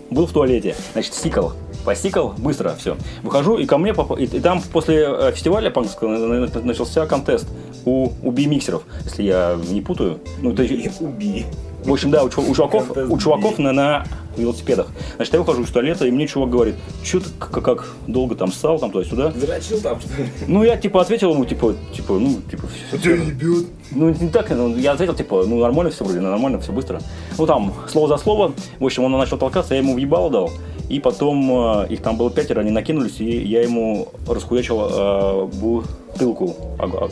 [0.09, 0.75] был в туалете.
[0.93, 1.53] Значит, сикал.
[1.85, 2.97] Посикал, быстро, все.
[3.21, 7.45] Выхожу, и ко мне, и, и там после э, фестиваля панкского на- на- начался контест
[7.85, 10.17] у, у би-миксеров, если я не путаю.
[10.41, 11.45] Ну, это, И убей.
[11.85, 14.05] В общем, да, у, у чуваков, у чуваков на, на
[14.37, 14.87] велосипедах.
[15.15, 18.51] Значит, я выхожу из туалета, и мне чувак говорит, что ты как, как долго там
[18.51, 19.31] ссал, там туда-сюда.
[19.31, 20.29] Зрачил там, что ли?
[20.47, 22.63] Ну, я, типа, ответил ему, типа, типа, ну, типа,
[22.97, 23.67] все, ебет.
[23.91, 26.99] ну, не так, ну, я ответил, типа, ну, нормально все вроде, нормально, все быстро.
[27.37, 30.51] Ну, там, слово за слово, в общем, он начал толкаться, я ему въебало дал,
[30.89, 36.55] и потом, э, их там было пятеро, они накинулись, и я ему расхуячил э, бутылку
[36.79, 37.09] о, о-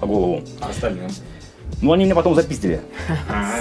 [0.00, 0.40] о голову.
[0.60, 1.08] А остальным?
[1.84, 2.80] Ну, они меня потом запиздили.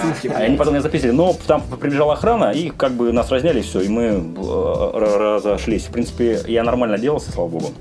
[0.01, 3.81] Суки, Они потом меня запиздили, но там прибежала охрана, и как бы нас разняли, все,
[3.81, 5.83] и мы э, разошлись.
[5.87, 7.71] В принципе, я нормально делался, слава богу.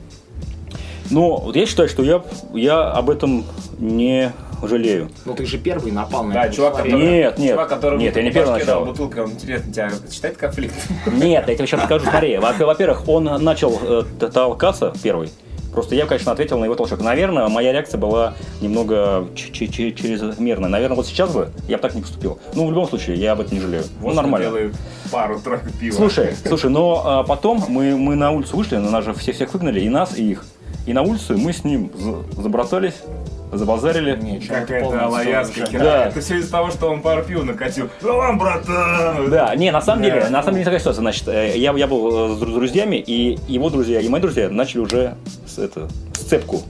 [1.10, 2.22] Но вот я считаю, что я,
[2.54, 3.44] я об этом
[3.78, 4.32] не
[4.64, 5.10] жалею.
[5.26, 6.92] Ну ты же первый напал на Да, чувак, который...
[7.00, 8.84] Нет, нет, Чувак, который нет, я не первый начал.
[8.84, 10.74] бутылкой, он, интересно, тебя считает конфликт?
[11.06, 12.38] Нет, я тебе сейчас скажу, смотри.
[12.38, 14.02] Во- Во-первых, он начал э,
[14.32, 15.30] толкаться первый.
[15.72, 17.00] Просто я, конечно, ответил на его толчок.
[17.00, 20.68] Наверное, моя реакция была немного чрезмерная.
[20.68, 22.38] Наверное, вот сейчас бы я бы так не поступил.
[22.54, 23.84] Ну, в любом случае, я об этом не жалею.
[24.00, 24.48] Ну, Вот нормально.
[24.48, 24.74] делаю
[25.10, 25.94] пару-тройку пива.
[25.94, 29.52] Слушай, слушай, но а, потом мы, мы на улицу вышли, на нас же все, всех
[29.54, 30.44] выгнали, и нас, и их.
[30.86, 32.94] И на улицу мы с ним за- забратались,
[33.52, 34.16] забазарили.
[34.20, 35.68] Не, чё, Как это лоязка.
[35.72, 36.06] Да.
[36.06, 37.88] Это все из-за того, что он пару пив накатил.
[38.00, 39.30] Ну вам, братан!
[39.30, 41.02] Да, не, на самом деле, на самом деле не такая ситуация.
[41.02, 44.48] Значит, э, я, я был э, с дру- друзьями, и его друзья, и мои друзья
[44.50, 45.14] начали уже
[45.46, 46.62] с, это, сцепку.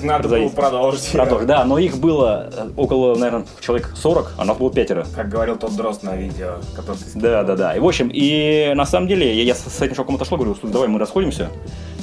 [0.00, 1.12] Надо было продолжить.
[1.12, 1.46] Продолжить.
[1.46, 5.06] Да, но их было э, около, наверное, человек 40, а нас было пятеро.
[5.14, 7.76] Как говорил тот дрозд на видео, который ты Да, да, да.
[7.76, 10.72] И в общем, и на самом деле я, я с этим чуваком отошел, говорю, «Слушай,
[10.72, 11.48] давай мы расходимся,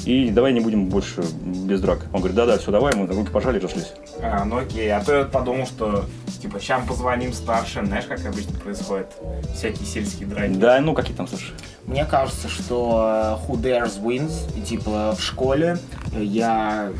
[0.06, 2.06] и давай не будем больше без драк.
[2.14, 3.94] Он говорит, да-да, все, давай, мы руки пожали и разошлись.
[4.22, 4.92] А, ну окей.
[4.92, 6.06] А то я подумал, что
[6.42, 9.08] типа сейчас позвоним старшим, знаешь, как обычно происходит.
[9.56, 10.54] Всякие сельские драки.
[10.54, 11.54] Да, ну какие там, слушай.
[11.86, 14.34] Мне кажется, что э, who dares wins.
[14.58, 15.78] И, типа в школе
[16.18, 16.92] я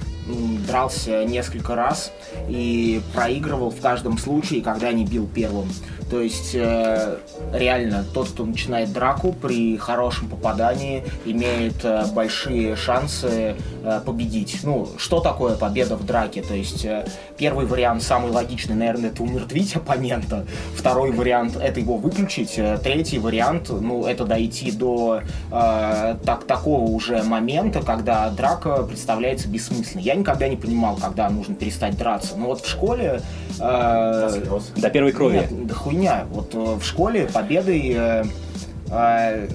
[0.68, 2.12] дрался несколько раз
[2.48, 5.70] и проигрывал в каждом случае, когда не бил первым.
[6.12, 7.20] То есть э,
[7.54, 14.60] реально тот, кто начинает драку при хорошем попадании, имеет э, большие шансы э, победить.
[14.64, 16.42] Ну, что такое победа в драке?
[16.42, 20.46] То есть э, первый вариант, самый логичный, наверное, это умертвить оппонента.
[20.76, 22.56] Второй вариант это его выключить.
[22.58, 29.48] Э, третий вариант, ну, это дойти до э, так, такого уже момента, когда драка представляется
[29.48, 30.04] бессмысленной.
[30.04, 32.36] Я никогда не понимал, когда нужно перестать драться.
[32.36, 33.22] Но вот в школе...
[33.62, 35.38] Э, До первой крови.
[35.38, 36.01] Нет, да хуйня.
[36.32, 37.94] Вот э, в школе победой...
[37.96, 38.24] Э,
[38.90, 39.48] э,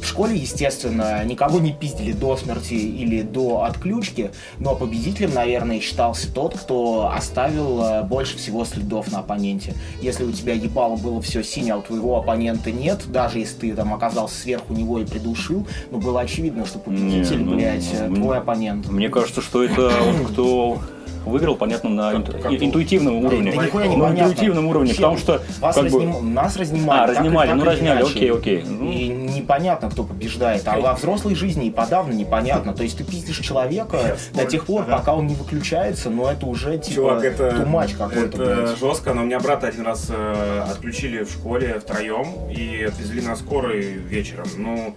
[0.00, 6.32] в школе, естественно, никого не пиздили до смерти или до отключки, но победителем, наверное, считался
[6.32, 9.74] тот, кто оставил больше всего следов на оппоненте.
[10.00, 13.74] Если у тебя ебало было все синее, а у твоего оппонента нет, даже если ты
[13.74, 18.14] там оказался сверху него и придушил, ну было очевидно, что победитель, Не, ну, блядь, ну,
[18.16, 18.88] твой оппонент.
[18.88, 20.78] Мне кажется, что это вот кто
[21.26, 23.52] выиграл, понятно, на Как- инту- как- интуитивном уровне.
[23.54, 24.30] Да нихуя не Ну, понятно.
[24.32, 27.00] интуитивном уровне, Вообще, потому что вас как бы- разним- нас разнимали.
[27.00, 28.10] А, разнимали, так ну, разняли, иначе.
[28.16, 28.64] окей, окей.
[28.66, 28.90] Ну.
[28.90, 30.62] И непонятно, кто побеждает.
[30.66, 32.72] А во взрослой жизни и подавно непонятно.
[32.72, 36.78] То есть ты пиздишь человека до тех пор, пока он не выключается, но это уже
[36.78, 38.42] типа Чувак, это, тумач какой-то.
[38.42, 43.20] это жестко, но у меня брата один раз э, отключили в школе втроем и отвезли
[43.20, 44.46] на скорой вечером.
[44.56, 44.94] Ну,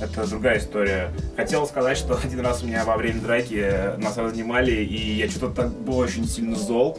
[0.00, 1.12] это другая история.
[1.36, 5.28] Хотел сказать, что один раз у меня во время драки э, нас разнимали, и я
[5.28, 6.98] что-то так был очень сильно зол,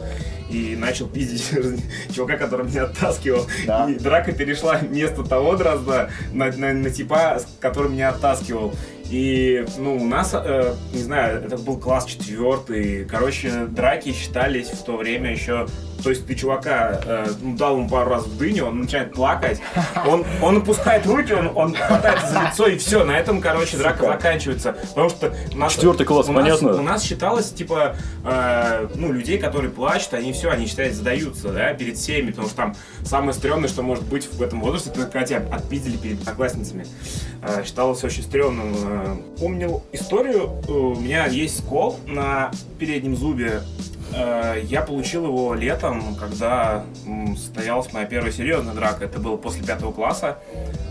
[0.50, 1.50] и начал пиздить
[2.14, 3.46] чувака, который меня оттаскивал.
[3.66, 3.88] Да.
[3.90, 8.74] И драка перешла вместо того дрозда на, на, на типа, который меня оттаскивал.
[9.10, 13.04] И, ну, у нас, э, не знаю, это был класс четвертый.
[13.04, 15.66] Короче, драки считались в то время еще...
[16.02, 19.60] То есть ты чувака э, ну, дал ему пару раз в дыню, он начинает плакать,
[20.06, 24.06] он, он опускает руки, он, он хватается за лицо, и все, на этом, короче, драка
[24.06, 24.72] заканчивается.
[24.72, 26.72] Потому что у нас, Четвертый класс, у нас- понятно?
[26.80, 31.74] у нас считалось, типа, э, ну, людей, которые плачут, они все, они, считают, сдаются, да,
[31.74, 35.24] перед всеми, потому что там самое стрёмное, что может быть в этом возрасте, это когда
[35.26, 36.86] тебя отпиздили перед одноклассницами.
[37.42, 38.74] Э, считалось очень стрёмным.
[38.74, 43.62] Э, Помнил историю, э, у меня есть скол на переднем зубе,
[44.64, 46.84] Я получил его летом, когда
[47.36, 49.04] состоялась моя первая серьезная драка.
[49.04, 50.38] Это было после пятого класса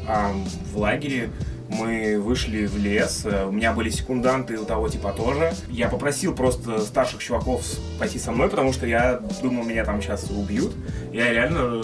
[0.07, 0.31] а,
[0.71, 1.29] в лагере.
[1.67, 5.51] Мы вышли в лес, у меня были секунданты у того типа тоже.
[5.67, 7.61] Я попросил просто старших чуваков
[7.99, 10.73] пойти со мной, потому что я думал, меня там сейчас убьют.
[11.11, 11.83] Я реально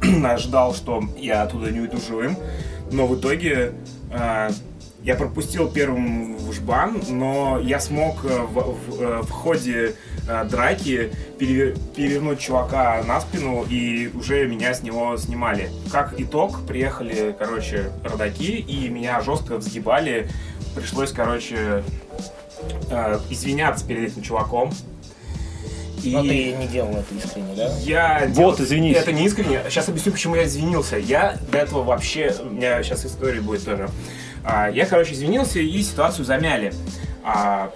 [0.24, 2.38] ожидал, что я оттуда не уйду живым.
[2.90, 3.74] Но в итоге
[4.10, 9.94] я пропустил первым в жбан, но я смог э, в, в- э, в ходе
[10.28, 15.70] э, драки переве- перевернуть чувака на спину, и уже меня с него снимали.
[15.90, 20.28] Как итог, приехали, короче, родаки, и меня жестко взгибали.
[20.76, 21.82] Пришлось, короче,
[23.30, 24.72] извиняться перед этим чуваком.
[26.02, 26.12] И...
[26.12, 27.74] Но ты не делал это искренне, да?
[27.78, 28.96] Я Вот, делал- извинись.
[28.96, 29.62] Это не искренне.
[29.68, 30.96] Сейчас объясню, почему я извинился.
[30.96, 32.34] Я до этого вообще...
[32.40, 33.88] У меня сейчас история будет тоже.
[34.44, 36.72] А, я, короче, извинился и ситуацию замяли.
[37.22, 37.70] А,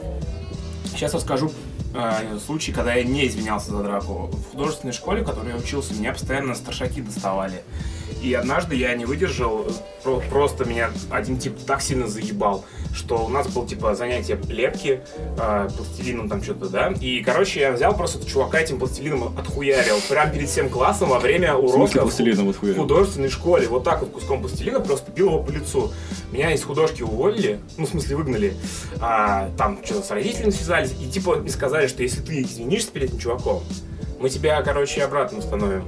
[0.90, 1.52] сейчас расскажу
[1.94, 4.30] а, случай, когда я не извинялся за драку.
[4.32, 7.62] В художественной школе, в которой я учился, меня постоянно старшаки доставали.
[8.22, 9.66] И однажды я не выдержал,
[10.02, 12.64] про- просто меня один тип так сильно заебал,
[12.94, 15.00] что у нас было типа занятие лепки,
[15.38, 16.92] э, пластилином там что-то, да.
[17.00, 19.96] И, короче, я взял просто этого чувака этим пластилином отхуярил.
[20.08, 23.68] Прям перед всем классом во время В урока пластилином вот в художественной школе.
[23.68, 25.92] Вот так вот куском пластилина просто бил его по лицу.
[26.30, 28.54] Меня из художки уволили, ну, в смысле, выгнали.
[29.00, 30.92] А, там что-то с родителями связались.
[31.00, 33.62] И типа мне сказали, что если ты извинишься перед этим чуваком,
[34.20, 35.84] мы тебя, короче, обратно установим.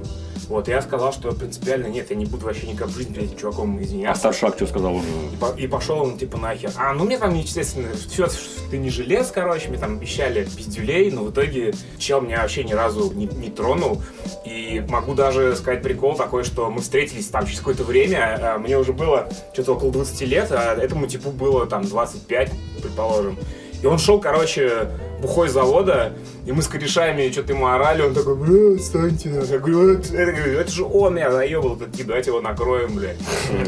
[0.49, 3.37] Вот, я сказал, что принципиально нет, я не буду вообще никак в жизни перед этим
[3.37, 4.19] чуваком А извиняться.
[4.19, 5.07] старшак что сказал уже?
[5.33, 6.71] И, по- и пошел он типа нахер.
[6.77, 8.27] А, ну мне там, естественно, все,
[8.71, 12.71] ты не желез, короче, мне там обещали пиздюлей, но в итоге чел меня вообще ни
[12.73, 14.01] разу не, не тронул.
[14.45, 18.77] И могу даже сказать прикол такой, что мы встретились там через какое-то время, а, мне
[18.77, 23.37] уже было что-то около 20 лет, а этому типу было там 25, предположим.
[23.83, 24.87] И он шел, короче,
[25.21, 26.13] бухой завода,
[26.45, 29.29] и мы с корешами что-то ему орали, он такой, бля, отстаньте.
[29.29, 33.17] Я говорю, это, это, же он меня заебал, этот тип, давайте его накроем, блядь.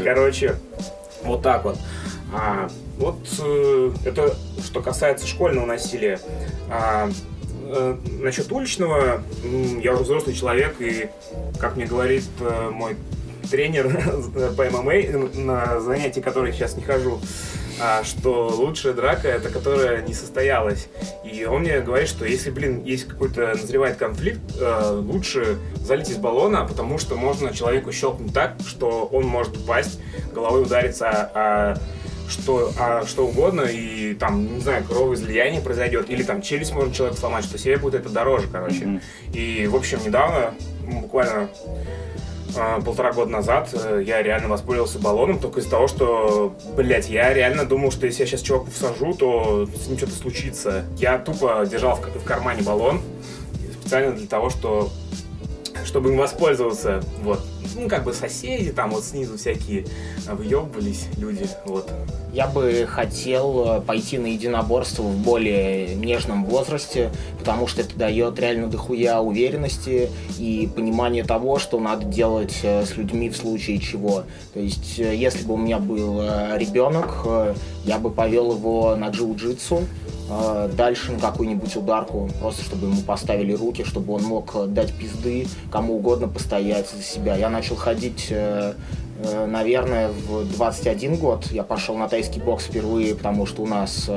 [0.04, 0.56] Короче,
[1.24, 1.78] вот так вот.
[2.32, 6.20] А, вот э, это что касается школьного насилия.
[6.70, 7.10] А,
[7.64, 9.22] э, насчет уличного,
[9.82, 11.08] я уже взрослый человек, и,
[11.58, 12.96] как мне говорит э, мой
[13.50, 13.88] тренер
[14.56, 17.18] по ММА, на занятия, которые сейчас не хожу,
[18.04, 20.88] что лучшая драка это которая не состоялась.
[21.24, 26.16] И он мне говорит, что если, блин, есть какой-то назревает конфликт, э, лучше залить из
[26.16, 30.00] баллона, потому что можно человеку щелкнуть так, что он может упасть,
[30.32, 31.78] головой удариться о
[32.30, 37.18] что, а, что угодно, и там, не знаю, кровоизлияние произойдет, или там челюсть может человек
[37.18, 38.86] сломать, что себе будет это дороже, короче.
[38.86, 39.00] Мгм.
[39.32, 41.50] И, в общем, недавно, буквально
[42.56, 47.32] а, полтора года назад, э, я реально воспользовался баллоном только из-за того, что, блядь, я
[47.32, 50.84] реально думал, что если я сейчас чуваку всажу, то с ним что-то случится.
[50.96, 53.02] Я тупо держал в, в кармане баллон
[53.80, 54.90] специально для того, что
[55.84, 57.40] чтобы им воспользоваться, вот.
[57.74, 59.84] Ну, как бы соседи, там вот снизу всякие
[60.26, 61.90] въебывались люди, вот.
[62.32, 68.38] Я бы хотел э, пойти на единоборство в более нежном возрасте, потому что это дает
[68.38, 74.22] реально дохуя уверенности и понимание того, что надо делать э, с людьми в случае чего.
[74.54, 76.22] То есть, э, если бы у меня был
[76.56, 77.26] ребенок,
[77.84, 79.84] я бы повел его на джиу-джитсу,
[80.76, 85.46] дальше на какую-нибудь ударку, просто чтобы ему поставили руки, чтобы он мог э, дать пизды,
[85.70, 87.36] кому угодно постоять за себя.
[87.36, 88.74] Я начал ходить э,
[89.22, 94.08] э, наверное, в 21 год я пошел на тайский бокс впервые, потому что у нас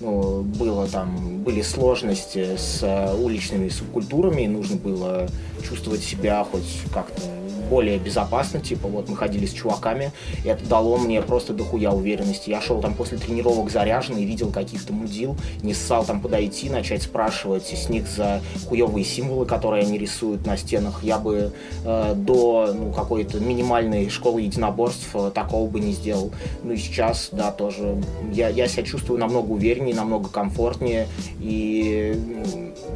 [0.00, 2.82] ну, было там, были сложности с
[3.18, 5.28] уличными субкультурами, и нужно было
[5.62, 7.22] чувствовать себя хоть как-то
[7.70, 10.12] более безопасно, типа вот мы ходили с чуваками,
[10.44, 12.50] и это дало мне просто дохуя уверенности.
[12.50, 17.66] Я шел там после тренировок заряженный, видел каких-то мудил, не ссал там подойти, начать спрашивать
[17.66, 21.04] с них за хуевые символы, которые они рисуют на стенах.
[21.04, 21.52] Я бы
[21.84, 26.32] э, до ну, какой-то минимальной школы единоборств э, такого бы не сделал.
[26.64, 28.02] Ну и сейчас, да, тоже.
[28.32, 31.06] Я, я себя чувствую намного увереннее, намного комфортнее,
[31.40, 32.18] и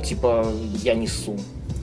[0.02, 0.46] типа
[0.82, 1.36] я не ссу,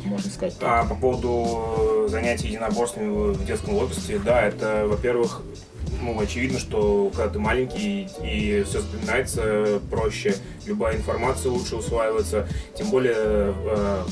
[0.05, 0.55] можно сказать.
[0.61, 5.41] А по поводу занятий единоборствами в детском возрасте, да, это, во-первых,
[6.01, 10.35] ну, очевидно, что когда ты маленький и все запоминается проще,
[10.65, 14.03] любая информация лучше усваивается, тем более э,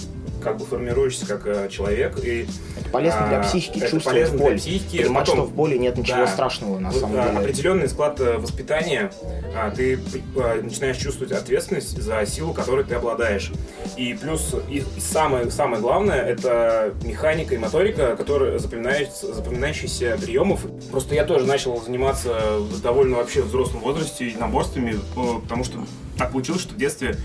[0.42, 2.48] как бы формируешься как э, человек и
[2.80, 4.58] Это полезно для а, психики, это чувствовать полезно для боль.
[4.58, 4.98] психики.
[5.04, 6.28] Понимать, Потом- что в боли нет ничего Да.
[6.28, 7.38] страшного на самом деле.
[7.40, 9.12] определенный склад э, воспитания,
[9.56, 10.00] а, ты
[10.38, 13.52] а, начинаешь чувствовать ответственность за силу, которой ты обладаешь.
[13.98, 20.62] И плюс и, и самое, самое главное это механика и моторика, которые запоминаются, запоминающиеся приемов.
[20.92, 25.80] Просто я тоже начал заниматься в довольно вообще взрослом возрасте единоборствами, э, потому что
[26.18, 27.16] так получилось, что в детстве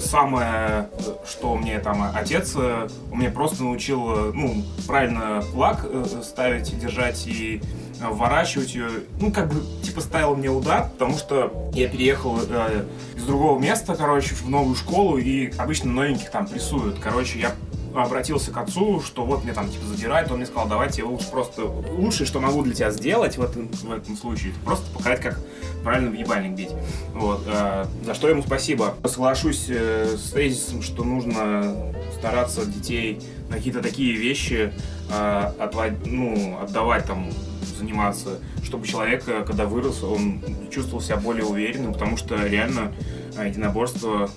[0.00, 5.84] самое, э, что мне там отец, э, он мне просто научил, э, ну, правильно флаг
[5.84, 7.60] э, ставить, и держать и
[8.00, 8.88] э, вворачивать ее.
[9.20, 12.84] Ну, как бы, типа, ставил мне удар, потому что я переехал э,
[13.16, 16.98] из другого места, короче, в новую школу, и обычно новеньких там прессуют.
[16.98, 17.52] Короче, я
[18.02, 21.62] обратился к отцу, что вот мне там типа задирает, он мне сказал, давайте лучше просто
[21.64, 25.40] лучшее, что могу для тебя сделать в этом, в этом случае, это просто показать, как
[25.82, 26.70] правильно в ебальник бить.
[27.14, 28.94] Вот, э, за что ему спасибо.
[29.04, 34.72] Соглашусь э, с тезисом, что нужно стараться детей на какие-то такие вещи
[35.10, 37.30] э, отвод- ну, отдавать там
[37.78, 42.92] заниматься, чтобы человек, э, когда вырос, он чувствовал себя более уверенным, потому что реально
[43.36, 44.30] э, единоборства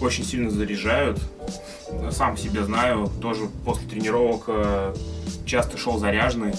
[0.00, 1.20] очень сильно заряжают.
[2.10, 4.94] Сам себе знаю, тоже после тренировок э,
[5.44, 6.54] часто шел заряженный.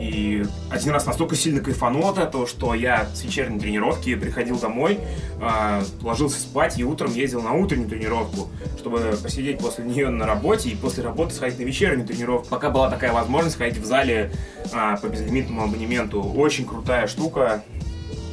[0.00, 4.98] И один раз настолько сильно кайфанул от этого, что я с вечерней тренировки приходил домой,
[5.40, 10.70] э, ложился спать и утром ездил на утреннюю тренировку, чтобы посидеть после нее на работе
[10.70, 12.48] и после работы сходить на вечернюю тренировку.
[12.48, 14.32] Пока была такая возможность ходить в зале
[14.72, 16.22] э, по безлимитному абонементу.
[16.22, 17.62] Очень крутая штука.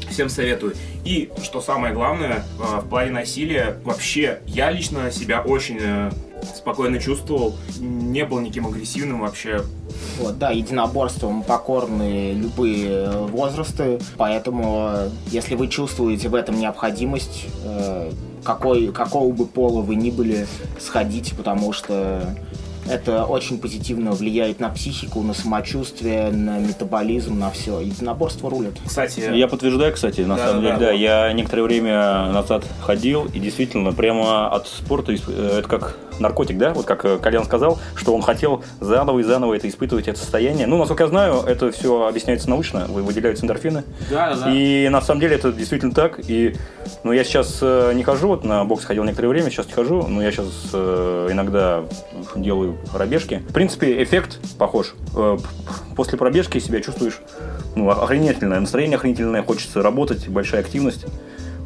[0.09, 0.73] Всем советую.
[1.05, 5.77] И, что самое главное, в плане насилия, вообще, я лично себя очень
[6.55, 9.63] спокойно чувствовал, не был никаким агрессивным вообще.
[10.19, 17.45] Вот, да, единоборством покорны любые э, возрасты, поэтому э, если вы чувствуете в этом необходимость,
[17.63, 18.11] э,
[18.43, 20.47] какой, какого бы пола вы ни были,
[20.79, 22.21] сходите, потому что
[22.89, 27.79] это очень позитивно влияет на психику, на самочувствие, на метаболизм, на все.
[27.79, 28.73] Единоборство рулит.
[28.85, 30.99] Кстати, Я подтверждаю, кстати, на Да, самом да, деле, да, да, вот.
[30.99, 36.85] я некоторое время назад ходил, и действительно, прямо от спорта, это как наркотик, да, вот
[36.85, 40.67] как э, Колян сказал, что он хотел заново и заново это испытывать, это состояние.
[40.67, 43.83] Ну, насколько я знаю, это все объясняется научно, вы- выделяются эндорфины.
[44.09, 44.51] да, да.
[44.53, 46.19] И на самом деле это действительно так.
[46.27, 46.55] И
[47.03, 50.03] ну, я сейчас э, не хожу, вот на бокс ходил некоторое время, сейчас не хожу,
[50.07, 51.83] но я сейчас э, иногда
[52.35, 53.43] делаю пробежки.
[53.49, 54.95] В принципе, эффект похож.
[55.95, 57.19] После пробежки себя чувствуешь
[57.75, 61.05] ну, охренительное, настроение охренительное, хочется работать, большая активность.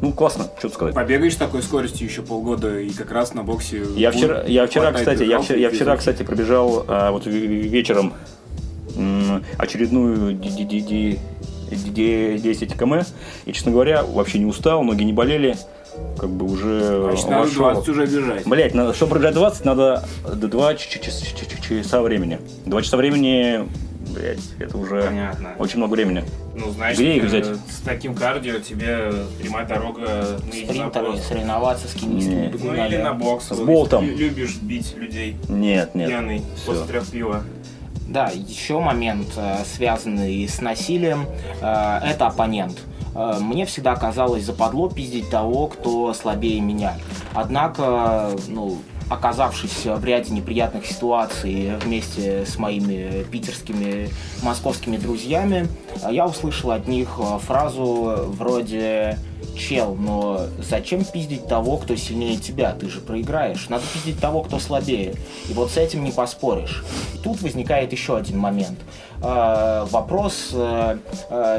[0.04, 0.94] Ну, классно, что сказать.
[0.94, 3.82] Побегаешь с такой скоростью еще полгода и как раз на боксе.
[3.96, 8.12] Я вчера, я вчера, кстати, я вчера, я вчера, кстати, пробежал а, вот вечером
[9.56, 11.18] очередную ди- ди- ди- ди-
[11.90, 13.06] ди- 10 км.
[13.46, 15.56] И, честно говоря, вообще не устал, ноги не болели.
[16.18, 17.62] Как бы уже Значит, надо вошел.
[17.72, 18.46] 20 уже бежать.
[18.46, 22.40] Блять, Блять, чтобы пробежать 20, надо 2 часа времени.
[22.66, 23.66] 2 часа времени,
[24.10, 25.54] блять, это уже Понятно.
[25.58, 26.24] очень много времени.
[26.54, 27.46] Ну, знаешь, Где их э, взять?
[27.46, 31.28] с таким кардио тебе прямая дорога на Спринтеры, единоборство.
[31.28, 32.46] соревноваться с кенийскими Не.
[32.48, 32.88] Ну бегунами.
[32.88, 33.48] или на бокс.
[33.48, 34.04] С болтом.
[34.06, 36.08] любишь бить людей Нет, нет.
[36.08, 36.72] пьяный всё.
[36.72, 37.42] после трех пива.
[38.08, 41.26] Да, еще момент, э, связанный с насилием,
[41.60, 42.78] э, это оппонент.
[43.40, 46.94] Мне всегда казалось западло пиздить того, кто слабее меня.
[47.32, 48.78] Однако, ну,
[49.10, 54.08] оказавшись в ряде неприятных ситуаций вместе с моими питерскими,
[54.42, 55.68] московскими друзьями,
[56.10, 59.18] я услышал от них э, фразу вроде
[59.56, 62.72] «Чел, но зачем пиздить того, кто сильнее тебя?
[62.72, 63.68] Ты же проиграешь.
[63.68, 65.14] Надо пиздить того, кто слабее».
[65.48, 66.84] И вот с этим не поспоришь.
[67.14, 68.78] И тут возникает еще один момент.
[69.22, 70.98] Э, Вопрос э,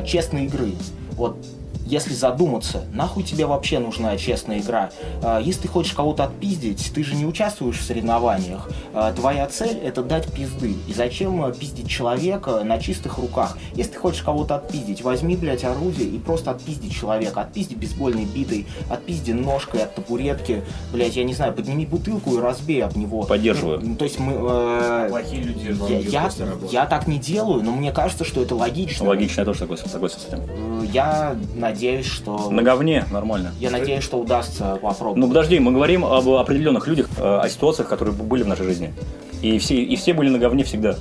[0.05, 0.73] честной игры.
[1.11, 1.37] Вот
[1.86, 4.89] если задуматься, нахуй тебе вообще нужна честная игра?
[5.21, 8.69] Э, Если ты хочешь кого-то отпиздить, ты же не участвуешь в соревнованиях.
[8.93, 10.75] Э, Твоя цель это дать пизды.
[10.88, 13.57] И зачем э, пиздить человека на чистых руках?
[13.73, 17.41] Если ты хочешь кого-то отпиздить, возьми, блядь, орудие и просто отпизди человека.
[17.41, 20.63] Отпизди бейсбольной битой, отпизди ножкой от табуретки.
[20.91, 23.23] Блядь, я не знаю, подними бутылку и разбей об него.
[23.23, 23.79] Поддерживаю.
[23.81, 24.33] Ну, То есть мы...
[24.38, 25.75] э, Плохие люди
[26.09, 26.29] я, я,
[26.71, 29.07] я так не делаю, но мне кажется, что это логично.
[29.07, 30.39] Логично, я тоже согласен, согласен с этим.
[30.47, 31.36] Э, Я
[31.76, 32.49] надеюсь, что...
[32.49, 33.51] На говне нормально.
[33.59, 35.17] Я надеюсь, что удастся попробовать.
[35.17, 38.93] Ну подожди, мы говорим об определенных людях, э, о ситуациях, которые были в нашей жизни.
[39.41, 40.95] И все, и все были на говне всегда.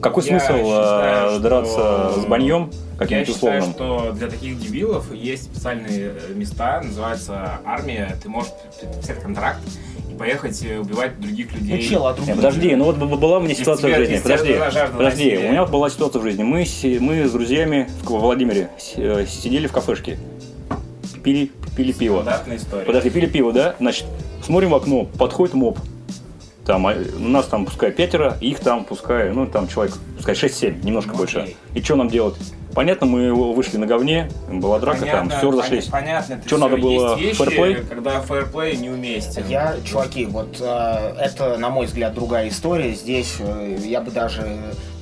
[0.00, 2.70] Какой Я смысл э, считаю, что- драться с баньем
[3.00, 3.70] Я считаю, условным?
[3.72, 8.16] что для таких дебилов есть специальные э, места, называется армия.
[8.22, 9.58] Ты можешь подписать контракт
[10.10, 11.82] и поехать э, убивать других Ну, людей.
[11.88, 12.34] чел, а другие...
[12.34, 14.20] Нет, подожди, ну вот была у меня ситуация в жизни.
[14.22, 14.56] Подожди,
[14.96, 16.42] подожди, у меня вот была ситуация в жизни.
[16.44, 16.64] Мы,
[17.00, 20.18] мы с друзьями в Владимире э, сидели в кафешке,
[21.24, 22.24] пили, пили пиво.
[22.86, 23.74] Подожди, пили пиво, да?
[23.80, 24.04] Значит,
[24.44, 25.78] смотрим в окно, подходит моб.
[26.68, 30.84] Там, а, у нас там пускай пятеро, их там пускай, ну там человек, пускай 6-7,
[30.84, 31.38] немножко Ну, больше.
[31.38, 31.56] окей.
[31.72, 32.36] И что нам делать?
[32.74, 35.86] Понятно, мы вышли на говне, была драка, там, все разошлись.
[35.86, 36.58] Понятно, всё.
[36.58, 37.74] надо было, Есть вещи, фэрплей?
[37.88, 39.44] когда фэрплей неуместен.
[39.48, 42.92] Я, чуваки, вот э, это, на мой взгляд, другая история.
[42.92, 44.46] Здесь э, я бы даже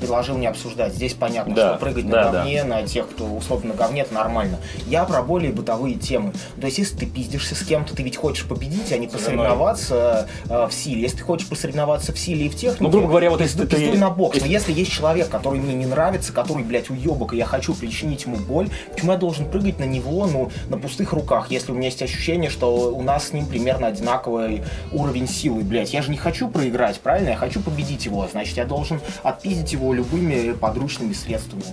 [0.01, 0.95] предложил не обсуждать.
[0.95, 4.15] Здесь понятно, Да, что прыгать да, на говне, на тех, кто условно на говне, это
[4.15, 4.59] нормально.
[4.87, 6.33] Я про более бытовые темы.
[6.61, 10.29] То есть, если ты пиздишься с кем-то, ты ведь хочешь победить, а не Со посоревноваться
[10.49, 11.03] э, в силе.
[11.03, 13.77] Если ты хочешь посоревноваться в силе и в технике, Ну, грубо говоря, вот если ты-
[13.77, 14.35] пиздуй на бокс.
[14.37, 17.75] если- Но если есть человек, который мне не нравится, который, блядь, уебок, и я хочу
[17.75, 21.75] причинить ему боль, почему я должен прыгать на него, ну, на пустых руках, если у
[21.75, 25.93] меня есть ощущение, что у нас с ним примерно одинаковый уровень силы, блядь.
[25.93, 27.31] Я же не хочу проиграть, правильно?
[27.31, 31.64] Я хочу победить его, значит, я должен отпиздить его любыми подручными средствами.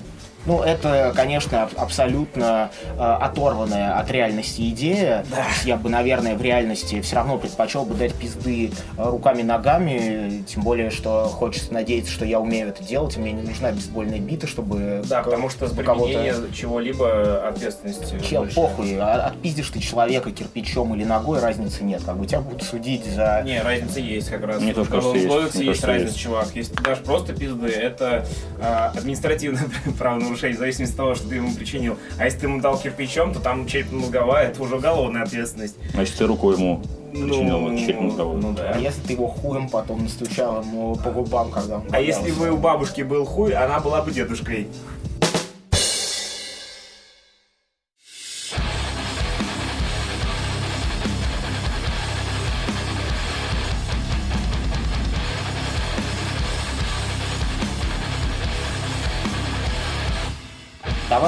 [0.46, 5.26] Ну, это, конечно, аб- абсолютно э, оторванная от реальности идея.
[5.32, 10.44] То есть Я бы, наверное, в реальности все равно предпочел бы дать пизды э, руками-ногами,
[10.48, 14.20] тем более, что хочется надеяться, что я умею это делать, и мне не нужна бейсбольная
[14.20, 15.02] бита, чтобы...
[15.08, 18.56] Да, потому что с применения чего-либо ответственности Чел, больше.
[18.56, 22.02] похуй, а- отпиздишь ты человека кирпичом или ногой, разницы нет.
[22.06, 23.41] Как бы тебя будут судить за...
[23.46, 24.62] Не, разница есть как раз.
[24.62, 25.56] Мне тоже кажется, есть.
[25.56, 26.20] есть разница, есть.
[26.20, 26.48] чувак.
[26.54, 28.26] Если ты дашь просто пизды, это
[28.62, 29.64] а, административное
[30.34, 31.98] правонарушение, в зависимости от того, что ты ему причинил.
[32.18, 35.76] А если ты ему дал кирпичом, то там черепно-мозговая, это уже уголовная ответственность.
[35.94, 36.82] Значит, ты руку ему
[37.12, 38.42] причинил Ну, черепно-мозговую.
[38.42, 38.72] ну да.
[38.76, 42.50] А если ты его хуем потом настучал ему по губам, когда он А если бы
[42.52, 44.68] у бабушки был хуй, она была бы дедушкой.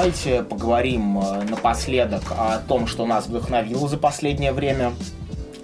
[0.06, 4.92] Давайте поговорим э, напоследок о том, что нас вдохновило за последнее время.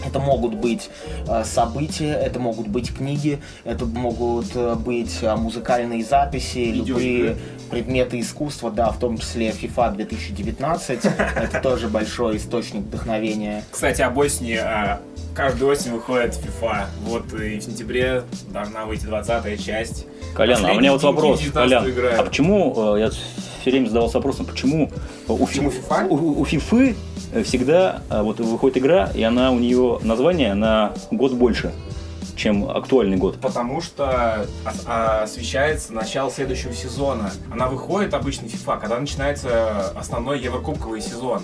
[0.04, 0.90] Это могут быть
[1.28, 7.36] э, события, это могут быть книги, это могут э, быть музыкальные записи, любые
[7.70, 11.04] предметы искусства, да, в том числе FIFA 2019.
[11.36, 13.62] Это тоже большой источник вдохновения.
[13.70, 14.58] Кстати, об осени.
[14.60, 15.00] а,
[15.36, 16.86] Каждую осень выходит FIFA.
[17.04, 20.06] Вот и в сенябре должна выйти 20 часть.
[20.34, 23.08] Колян, а у меня вот вопрос, 19 Колян, а почему, я
[23.62, 24.90] все время задавался вопросом, почему
[25.28, 26.08] у, Почему Фи- FIFA?
[26.08, 26.96] у, у Фифы
[27.32, 31.72] э, всегда э, вот выходит игра, и она у нее название на год больше,
[32.34, 33.36] чем актуальный год.
[33.40, 34.46] Потому что
[34.86, 37.30] а, освещается начало следующего сезона.
[37.52, 41.42] Она выходит обычно FIFA, когда начинается основной еврокубковый сезон.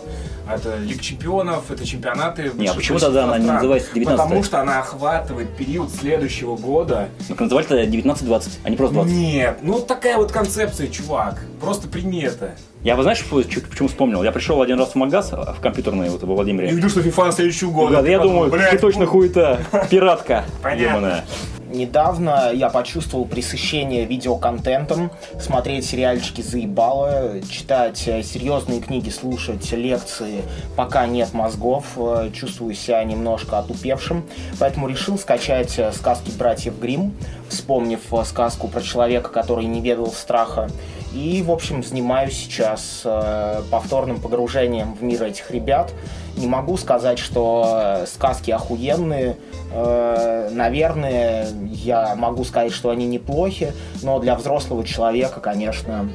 [0.52, 2.50] Это Лига чемпионов, это чемпионаты.
[2.54, 4.10] Не, а почему тогда она не называется 19-я?
[4.16, 7.10] Потому что она охватывает период следующего года.
[7.28, 9.12] Ну, называли тогда 19-20, а не просто 20.
[9.12, 11.44] Нет, ну такая вот концепция, чувак.
[11.61, 12.54] Просто прими это.
[12.82, 14.22] Я, вы знаешь, почему вспомнил?
[14.22, 16.70] Я пришел один раз в магаз, а, в компьютерный вот во Владимире.
[16.70, 17.90] И жду, что FIFA на следующий год.
[17.90, 19.59] Да, я думаю, блядь, ты точно хуета,
[19.90, 21.24] пиратка Понятно.
[21.70, 30.42] недавно я почувствовал пресыщение видеоконтентом, смотреть сериальчики заебало, читать э, серьезные книги, слушать лекции,
[30.76, 34.24] пока нет мозгов, э, чувствую себя немножко отупевшим,
[34.59, 37.14] поэтому решил скачать э, сказки братьев Грим,
[37.48, 40.70] вспомнив сказку про человека, который не ведал страха.
[41.18, 45.92] И, в общем, занимаюсь сейчас э, повторным погружением в мир этих ребят.
[46.36, 49.36] Не могу сказать, что сказки охуенные.
[49.72, 56.08] Э, наверное, я могу сказать, что они неплохи, но для взрослого человека, конечно,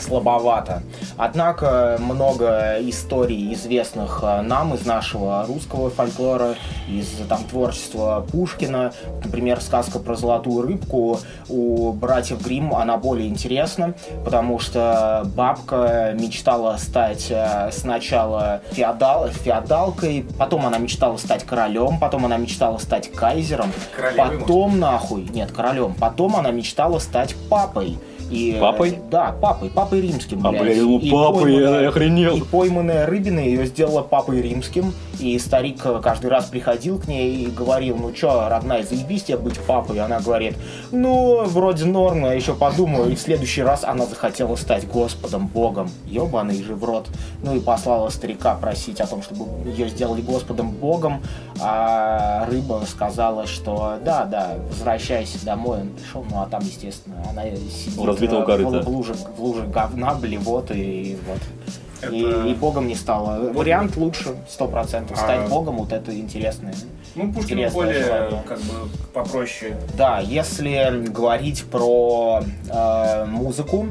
[0.00, 0.82] слабовато.
[1.16, 6.54] Однако много историй, известных э, нам из нашего русского фольклора,
[6.88, 8.92] из там, творчества Пушкина,
[9.24, 11.18] например, сказка про золотую рыбку
[11.48, 13.94] у братьев Грим, она более интересна,
[14.24, 22.24] потому что бабка мечтала стать э, сначала феодал, феодалкой, потом она мечтала стать королем, потом
[22.26, 24.80] она мечтала стать кайзером, Королевой, потом может?
[24.80, 27.98] нахуй, нет, королем, потом она мечтала стать папой.
[28.30, 28.90] И, папой?
[28.90, 30.46] Э, да, папой, папой римским.
[30.46, 32.36] А, блядь, ну папой, я охренел.
[32.36, 34.92] И пойманная рыбина ее сделала папой римским.
[35.20, 39.38] И старик э, каждый раз приходил к ней и говорил, ну чё, родная, заебись тебе
[39.38, 39.96] быть папой.
[39.96, 40.56] И она говорит,
[40.90, 43.10] ну, вроде норм, я еще подумаю.
[43.10, 45.90] И в следующий раз она захотела стать Господом, Богом.
[46.06, 47.08] Ёбаный же в рот.
[47.42, 51.22] Ну и послала старика просить о том, чтобы ее сделали Господом, Богом.
[51.60, 55.80] А рыба сказала, что да, да, возвращайся домой.
[55.80, 57.96] Он пришел, ну а там, естественно, она сидит
[58.44, 58.82] корыта.
[58.82, 61.40] В, луже, в луже говна, блевоты и вот.
[62.06, 62.46] Это...
[62.46, 63.40] И, и богом не стало.
[63.40, 63.54] Вот.
[63.54, 65.16] Вариант лучше, сто процентов.
[65.16, 65.48] Стать а...
[65.48, 66.74] богом, вот это интересное.
[67.14, 68.42] Ну, Пушкин более, желание.
[68.46, 69.76] как бы, попроще.
[69.96, 73.86] Да, если говорить про э, музыку,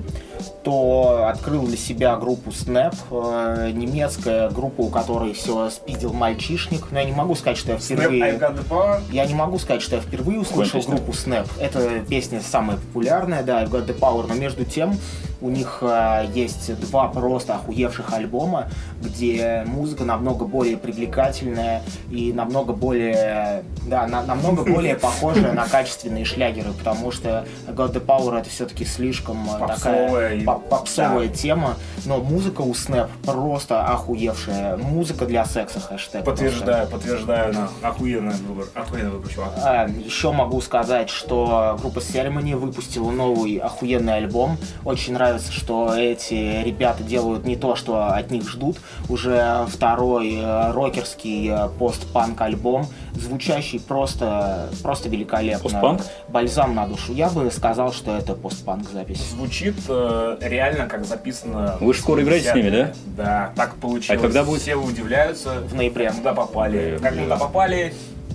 [0.63, 6.91] то открыл для себя группу Snap, э, немецкая группа, у которой все спиздил мальчишник.
[6.91, 8.39] Но я не могу сказать, что я впервые...
[9.11, 11.47] Я не могу сказать, что я впервые услышал группу Snap.
[11.59, 14.97] Это песня самая популярная, да, I've Got The Power, но между тем
[15.41, 18.69] у них э, есть два просто охуевших альбома,
[19.01, 26.25] где музыка намного более привлекательная и намного более, да, на, намного более похожая на качественные
[26.25, 31.33] шлягеры, потому что God the Power это все-таки слишком э, попсовая, такая попсовая да.
[31.33, 34.77] тема, но музыка у Snap просто охуевшая.
[34.77, 36.23] Музыка для секса хэштег.
[36.23, 39.53] Подтверждаю, подтверждаю, на охуенный выбор, охуенный выбор, чувак.
[39.57, 44.57] А, еще могу сказать, что группа Ceremony выпустила новый охуенный альбом.
[44.83, 48.77] Очень нравится, что эти ребята делают не то, что от них ждут.
[49.09, 55.69] Уже второй э, рокерский э, постпанк альбом, звучащий просто, просто великолепно.
[55.69, 56.01] Постпанк?
[56.27, 57.13] Бальзам на душу.
[57.13, 59.21] Я бы сказал, что это постпанк запись.
[59.31, 61.77] Звучит э, реально как записано.
[61.79, 62.93] Вы же скоро играете с ними, да?
[63.05, 64.19] Да, так получилось.
[64.19, 64.61] А когда будет?
[64.61, 65.61] Все удивляются.
[65.61, 66.11] В ноябре.
[66.11, 66.99] Куда попали.
[67.01, 67.37] Как мы туда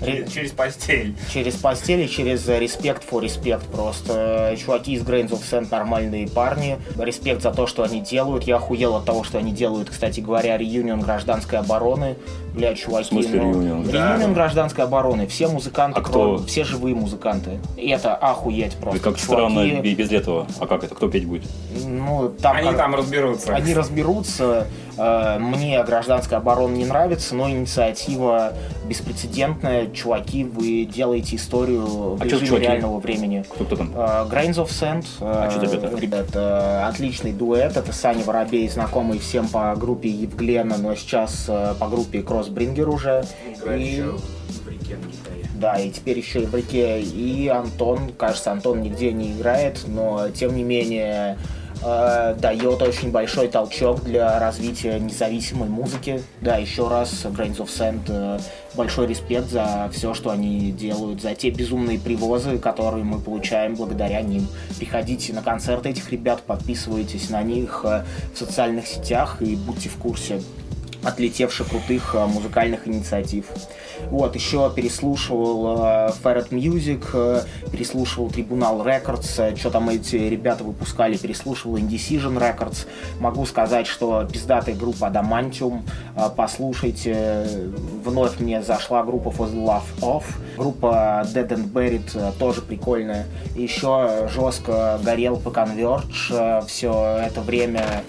[0.01, 1.15] Через постель.
[1.33, 4.57] Через постель и через респект for респект просто.
[4.59, 6.79] Чуваки из Grains of Sand нормальные парни.
[6.99, 8.45] Респект за то, что они делают.
[8.45, 12.17] Я охуел от того, что они делают, кстати говоря, реюнион гражданской обороны.
[12.55, 13.05] Бля, чуваки.
[13.05, 13.91] В смысле ну, реюнион?
[13.91, 14.35] Реюнион да.
[14.35, 15.27] гражданской обороны.
[15.27, 16.39] Все музыканты, а кто?
[16.47, 17.61] все живые музыканты.
[17.77, 18.99] И это охуеть просто.
[18.99, 19.23] И как чуваки...
[19.23, 20.47] странно и без этого.
[20.59, 20.95] А как это?
[20.95, 21.45] Кто петь будет?
[21.85, 22.57] Ну, там...
[22.57, 22.77] Они как...
[22.79, 23.55] там разберутся.
[23.55, 24.67] Они разберутся.
[24.97, 28.53] Э, мне гражданская оборона не нравится, но инициатива
[28.85, 29.87] беспрецедентная.
[29.93, 33.45] Чуваки, вы делаете историю в а режиме реального времени.
[33.49, 33.93] Кто, кто там?
[33.95, 35.07] Uh, Grains of Sand.
[35.21, 35.97] Uh, а что это?
[35.97, 37.77] Ребята, отличный дуэт.
[37.77, 43.25] Это Саня Воробей, знакомый всем по группе Евглена, но сейчас uh, по группе Кроссбрингер уже.
[43.67, 44.05] И...
[45.55, 47.01] Да, и теперь еще и в реке.
[47.01, 51.39] И Антон, кажется, Антон нигде не играет, но тем не менее
[51.83, 56.23] э, дает очень большой толчок для развития независимой музыки.
[56.41, 58.39] Да, еще раз Grains of Sand э,
[58.75, 64.23] большой респект за все, что они делают, за те безумные привозы, которые мы получаем благодаря
[64.23, 64.47] ним.
[64.79, 68.05] Приходите на концерты этих ребят, подписывайтесь на них э,
[68.35, 70.41] в социальных сетях и будьте в курсе
[71.03, 73.47] отлетевших крутых э, музыкальных инициатив.
[74.11, 81.17] Вот, еще переслушивал э, Ferret Music, э, переслушивал Tribunal Records, что там эти ребята выпускали,
[81.17, 82.87] переслушивал Indecision Records.
[83.19, 85.83] Могу сказать, что пиздатая группа Adamantium,
[86.37, 87.47] послушайте,
[88.05, 90.25] вновь мне зашла группа For the Love Of,
[90.57, 93.27] группа Dead and Buried тоже прикольная.
[93.55, 98.05] Еще жестко горел по Converge все это время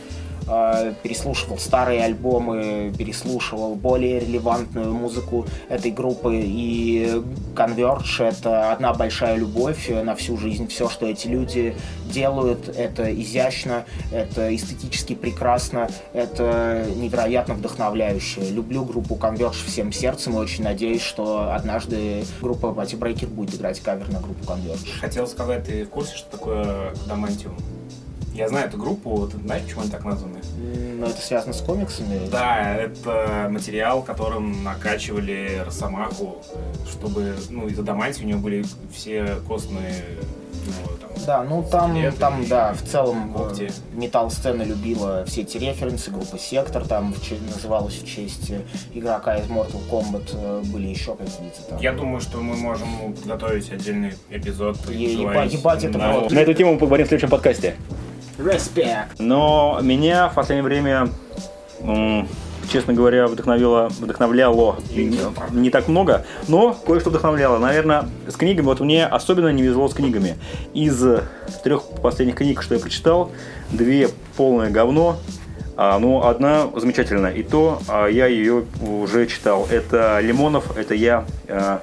[0.47, 6.41] э, переслушивал старые альбомы, переслушивал более релевантную музыку этой группы.
[6.43, 7.21] И
[7.55, 10.67] Converge— это одна большая любовь на всю жизнь.
[10.67, 11.75] Все, что эти люди
[12.05, 18.41] делают, это изящно, это эстетически прекрасно, это невероятно вдохновляюще.
[18.49, 23.79] Люблю группу Converge всем сердцем и очень надеюсь, что однажды группа Body Breaker будет играть
[23.79, 24.99] кавер на группу Converge.
[24.99, 27.55] Хотел сказать, ты в курсе, что такое Адамантиум?
[28.33, 30.39] Я знаю эту группу, ты знаешь, почему они так названы?
[30.97, 32.29] Но это связано с комиксами?
[32.31, 36.37] Да, это материал, которым накачивали Росомаху,
[36.89, 38.63] чтобы, ну, из адамантия у него были
[38.93, 39.93] все костные
[40.63, 43.63] ну, там, да, ну там, скелеты там, и да, в целом когти.
[43.63, 47.13] э, металл-сцена любила все эти референсы, группа Сектор там
[47.53, 48.61] называлась в честь э,
[48.93, 51.79] игрока из Mortal Kombat, э, были еще какие-то там.
[51.79, 54.77] Я думаю, что мы можем подготовить отдельный эпизод.
[54.89, 57.75] Е- еба- ебать, это на- было- На эту тему мы поговорим в следующем подкасте.
[58.43, 59.19] Респект!
[59.19, 61.09] Но меня в последнее время,
[62.71, 65.19] честно говоря, вдохновило, вдохновляло не,
[65.51, 67.57] не так много, но кое-что вдохновляло.
[67.59, 70.37] Наверное, с книгами, вот мне особенно не везло с книгами.
[70.73, 71.03] Из
[71.63, 73.31] трех последних книг, что я прочитал,
[73.71, 75.17] две полное говно,
[75.77, 77.31] а, ну, одна замечательная.
[77.31, 79.67] И то а, я ее уже читал.
[79.69, 81.25] Это Лимонов, это я.
[81.47, 81.81] а,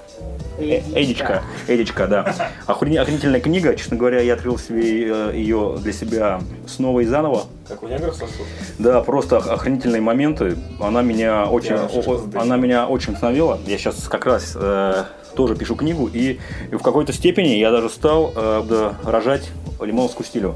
[0.58, 2.34] Эдичка, Эдичка, да.
[2.66, 7.44] Охрен- Охренительная книга, честно говоря, я открыл себе э, ее для себя снова и заново.
[7.68, 8.46] Как у негров сосуд?
[8.78, 10.56] Да, просто ох- охренительные моменты.
[10.80, 13.58] Она меня очень, о- она меня очень вдохновила.
[13.66, 15.04] Я сейчас как раз э,
[15.36, 16.38] тоже пишу книгу, и,
[16.72, 19.48] и в какой-то степени я даже стал э, да, рожать
[19.80, 20.54] лимоновскую стилю.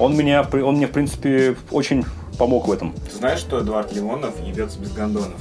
[0.00, 2.04] Он меня, он мне в принципе очень
[2.38, 2.92] помог в этом.
[3.10, 5.34] Ты знаешь, что Эдуард Лимонов ебется без гондонов?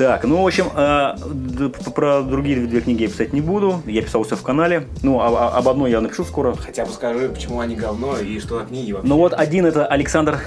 [0.00, 3.82] Так, ну, в общем, э, про другие две книги я писать не буду.
[3.84, 4.86] Я писал все в канале.
[5.02, 6.54] Ну, а- а- об одной я напишу скоро.
[6.54, 9.06] Хотя бы скажи, почему они говно и что за книги вообще.
[9.06, 10.38] Ну вот один это Александр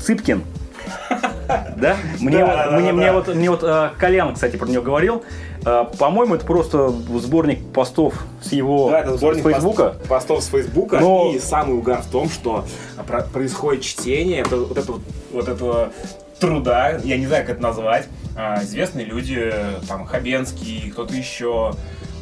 [0.00, 0.42] Цыпкин.
[1.76, 1.96] Да?
[2.20, 3.12] Мне, Да, мне, да, мне да.
[3.12, 5.22] вот, мне вот э, Колян, кстати, про него говорил.
[5.66, 9.88] Э, По-моему, это просто сборник постов с его Да, это сборник с Фейсбука.
[9.90, 11.00] пост- постов с Фейсбука.
[11.00, 12.64] Но- И самый угар в том, что
[13.06, 15.00] про- происходит чтение это, вот, этого,
[15.32, 15.90] вот этого
[16.40, 18.08] труда, я не знаю, как это назвать.
[18.36, 19.52] А, известные люди,
[19.88, 21.72] там, Хабенский, кто-то еще.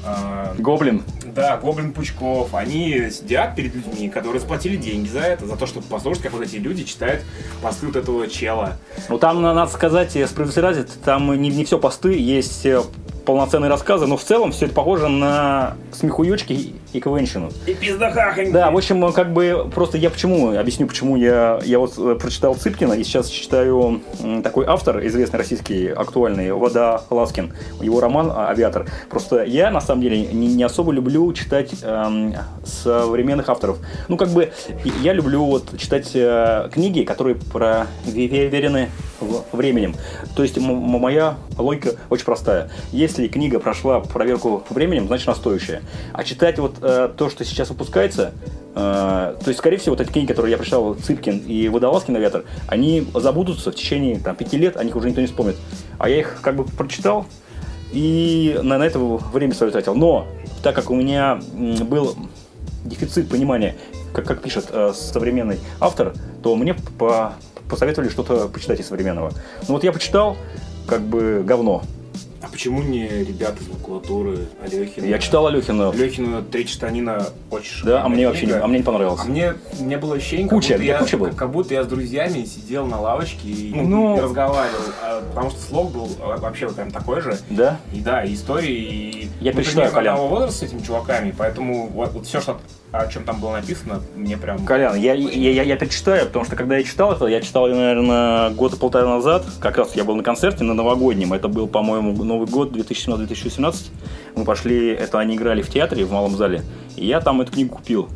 [0.07, 1.03] а, Гоблин.
[1.35, 5.87] да, Гоблин Пучков, они сидят перед людьми, которые заплатили деньги за это, за то, чтобы
[5.87, 7.23] послушать, как вот эти люди читают
[7.62, 8.77] посты вот этого чела.
[9.09, 12.83] Ну там, на- надо сказать, справедливости ради, там не, не все посты, есть э,
[13.25, 17.51] полноценные рассказы, но в целом все это похоже на смехуёчки и- КВНщину.
[17.67, 18.51] И пиздахахоньки.
[18.53, 22.55] Да, в общем, как бы просто я почему, объясню, почему я, я вот э, прочитал
[22.55, 24.01] Цыпкина и сейчас читаю
[24.43, 28.87] такой автор, известный российский, актуальный, Вода Ласкин, его роман а, «Авиатор».
[29.11, 32.35] Просто я, на самом деле, не, не особо люблю читать эм,
[32.65, 33.79] современных авторов.
[34.09, 34.53] Ну, как бы,
[35.03, 38.91] я люблю вот читать э, книги, которые проверены
[39.53, 39.95] временем.
[40.37, 42.71] То есть моя логика очень простая.
[42.93, 45.83] Если книга прошла проверку временем, значит она стоящая.
[46.13, 48.32] А читать вот э, то, что сейчас выпускается,
[48.74, 52.45] э, то есть, скорее всего, вот эти книги, которые я прочитал, Цыпкин и Водолазкин «Авиатор»,
[52.68, 55.57] они забудутся в течение там, пяти лет, о них уже никто не вспомнит.
[55.99, 57.26] А я их как бы прочитал,
[57.93, 59.95] и на, на это время свое тратил.
[59.95, 60.26] Но,
[60.62, 62.16] так как у меня был
[62.85, 63.76] дефицит понимания,
[64.12, 67.35] как, как пишет э, современный автор, то мне по-
[67.68, 69.32] посоветовали что-то почитать из современного.
[69.68, 70.37] Ну вот я почитал,
[70.87, 71.82] как бы говно.
[72.45, 75.07] А почему не ребята из макулатуры, Алехина?
[75.07, 78.85] Я читал Алехина, Алехина «Три штанина» очень да, а мне вообще не, а мне не
[78.85, 79.21] понравилось.
[79.25, 81.31] А мне, мне было ощущение, Куча, как, будто я, куча был?
[81.33, 84.17] как, будто я с друзьями сидел на лавочке и, ну, Ну.
[84.19, 84.79] и разговаривал.
[85.03, 87.39] А, потому что слог был а, вообще прям такой же.
[87.49, 87.81] Да?
[87.95, 90.15] И да, и истории, и Я мы перечитаю, Колян.
[90.15, 92.61] одного возраста с этими чуваками, поэтому вот, вот все, что,
[93.01, 94.65] о чем там было написано, мне прям...
[94.65, 98.51] Колян, я, я, я, я перечитаю, потому что когда я читал это, я читал, наверное,
[98.51, 102.47] года полтора назад, как раз я был на концерте на новогоднем, это был, по-моему, Новый
[102.47, 103.75] год 2017-2018,
[104.37, 106.63] мы пошли, это они играли в театре в малом зале,
[106.97, 108.09] и я там эту книгу купил.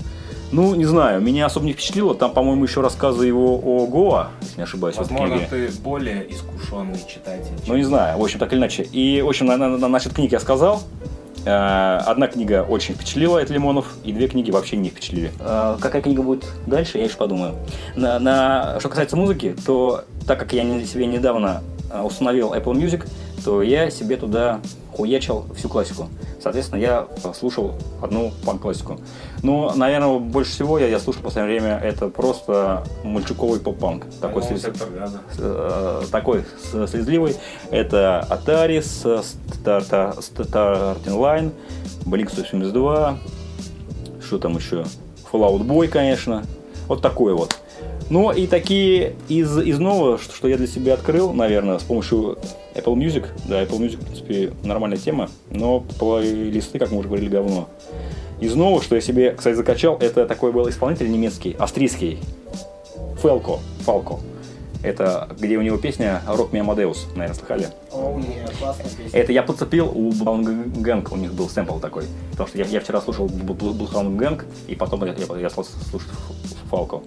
[0.51, 4.57] Ну, не знаю, меня особо не впечатлило, там, по-моему, еще рассказы его о Гоа, если
[4.57, 5.47] не ошибаюсь, Возможно, книге.
[5.51, 7.53] ты более искушенный читатель.
[7.67, 8.83] Ну, не знаю, в общем, так или иначе.
[8.85, 10.83] И, в общем, на, на- на- насчет книг я сказал.
[11.49, 15.33] Э, Одна книга очень впечатлила, это Лимонов, и две книги вообще не впечатлили.
[15.41, 17.55] Э, Какая книга будет дальше, я еще подумаю.
[17.97, 23.07] На, на- что касается музыки, то так как я себе недавно э, установил Apple Music,
[23.49, 24.61] то я себе туда
[24.93, 26.09] хуячил всю классику.
[26.43, 27.73] Соответственно, я э, слушал
[28.03, 29.01] одну панк-классику.
[29.43, 34.05] Но, наверное, больше всего я, я слушал в последнее время это просто мальчуковый поп-панк.
[34.21, 34.65] Такой слез-
[35.39, 36.45] э, такой
[36.91, 37.37] слезливый.
[37.71, 39.07] Это Atari, с-
[39.65, 41.51] Starta- Starting Line,
[42.05, 43.19] Blink 172,
[44.27, 44.85] что там еще?
[45.33, 46.45] Fallout Boy, конечно.
[46.87, 47.57] Вот такой вот.
[48.11, 52.37] Ну и такие из, из нового, что, что я для себя открыл, наверное, с помощью
[52.79, 53.27] Apple Music.
[53.49, 57.69] Да, Apple Music, в принципе, нормальная тема, но плейлисты, как мы уже говорили, говно.
[58.41, 62.19] Из нового, что я себе, кстати, закачал, это такой был исполнитель немецкий, австрийский,
[63.21, 64.21] Фелко, Фалко.
[64.81, 67.69] Это где у него песня «Рок Me Amadeus», наверное, слыхали?
[67.91, 68.21] О,
[68.61, 69.19] классная песня.
[69.19, 72.05] Это я подцепил у Gang, у них был сэмпл такой.
[72.31, 76.11] Потому что я, я вчера слушал Gang, и потом я, я, я стал слушать
[76.71, 77.01] Фалко.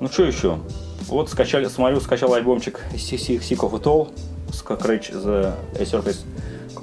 [0.00, 0.58] Ну что еще?
[1.06, 4.08] Вот скачали, смотрю, скачал альбомчик Sick of It All,
[4.52, 6.24] Scratch the A Surface.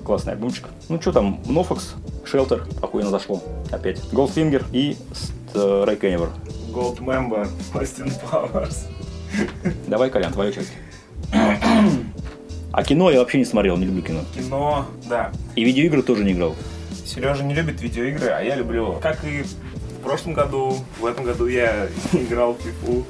[0.04, 0.66] Классный альбомчик.
[0.90, 1.82] Ну что там, Nofox,
[2.26, 3.44] Shelter, охуенно зашло.
[3.72, 4.00] Опять.
[4.12, 4.98] Goldfinger и
[5.54, 6.30] Ray Canniver.
[6.72, 8.86] Gold Member, Austin Powers.
[9.88, 10.72] Давай, Колян, твою часть.
[12.72, 14.22] А кино я вообще не смотрел, не люблю кино.
[14.34, 15.32] Кино, да.
[15.56, 16.56] И видеоигры тоже не играл.
[17.06, 18.98] Сережа не любит видеоигры, а я люблю.
[19.02, 23.04] Как и в прошлом году, в этом году я играл в FIFA.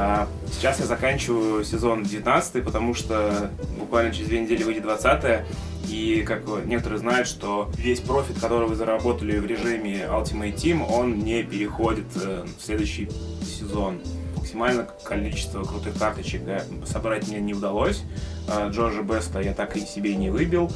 [0.00, 5.44] А сейчас я заканчиваю сезон 19, потому что буквально через две недели выйдет 20
[5.88, 11.18] и как некоторые знают, что весь профит, который вы заработали в режиме Ultimate Team, он
[11.18, 13.08] не переходит э, в следующий
[13.42, 14.00] сезон
[14.36, 16.42] максимальное количество крутых карточек
[16.86, 18.02] собрать мне не удалось.
[18.48, 20.70] А, Джорджа Беста я так и себе не выбил.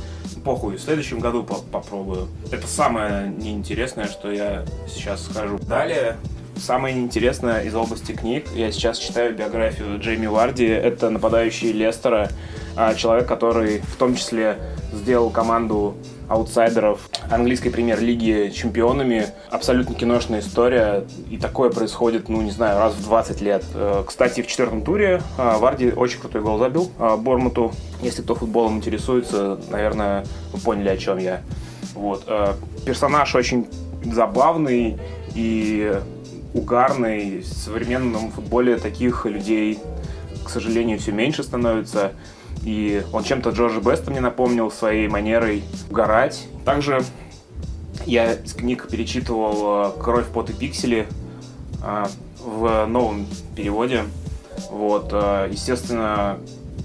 [0.45, 2.29] Похуй, в следующем году по попробую.
[2.51, 5.59] Это самое неинтересное, что я сейчас скажу.
[5.61, 6.16] Далее,
[6.57, 8.47] Самое интересное из области книг.
[8.55, 10.67] Я сейчас читаю биографию Джейми Варди.
[10.67, 12.31] Это нападающий Лестера.
[12.77, 14.59] А, человек, который в том числе
[14.93, 15.95] сделал команду
[16.29, 19.27] аутсайдеров английской премьер-лиги чемпионами.
[19.51, 21.05] Абсолютно киношная история.
[21.31, 23.65] И такое происходит, ну, не знаю, раз в 20 лет.
[23.75, 27.73] Э, кстати, в четвертом туре э, Варди очень крутой гол забил э, Бормуту.
[28.01, 31.43] Если кто футболом интересуется, наверное, вы поняли, о чем я.
[31.95, 32.25] Вот.
[32.87, 33.67] Персонаж очень
[34.05, 34.99] забавный
[35.35, 36.01] и
[36.55, 37.41] угарный.
[37.41, 39.79] В современном футболе таких людей,
[40.45, 42.13] к сожалению, все меньше становится.
[42.63, 46.47] И он чем-то Джорджа Беста мне напомнил своей манерой угорать.
[46.65, 47.05] Также
[48.07, 51.07] я из книг перечитывал э, «Кровь, пот и пиксели»
[51.83, 52.07] э,
[52.45, 53.27] в новом
[53.57, 54.05] переводе.
[54.71, 56.39] Вот, э, естественно,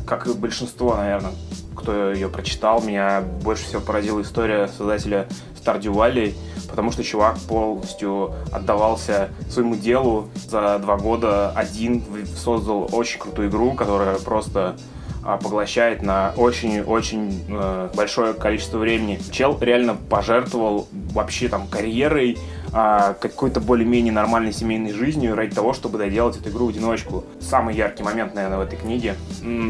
[0.06, 1.34] как и большинство, наверное,
[1.76, 5.28] кто ее прочитал, меня больше всего поразила история создателя
[5.68, 6.34] Stardew Valley,
[6.70, 12.04] потому что чувак полностью отдавался своему делу за два года один,
[12.36, 14.78] создал очень крутую игру, которая просто
[15.24, 19.20] а, поглощает на очень-очень э, большое количество времени.
[19.30, 22.38] Чел реально пожертвовал вообще там карьерой,
[22.72, 27.26] а, какой-то более-менее нормальной семейной жизнью ради того, чтобы доделать эту игру в одиночку.
[27.42, 29.16] Самый яркий момент, наверное, в этой книге.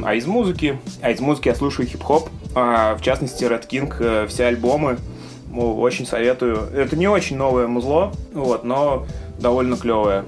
[0.03, 0.79] А из музыки?
[1.01, 2.29] А из музыки я слушаю хип-хоп.
[2.53, 4.97] А, в частности, Red King, э, все альбомы.
[5.57, 6.69] Очень советую.
[6.75, 9.05] Это не очень новое музло, вот, но
[9.39, 10.23] довольно клевое.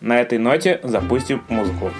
[0.00, 1.90] На этой ноте запустим музыку.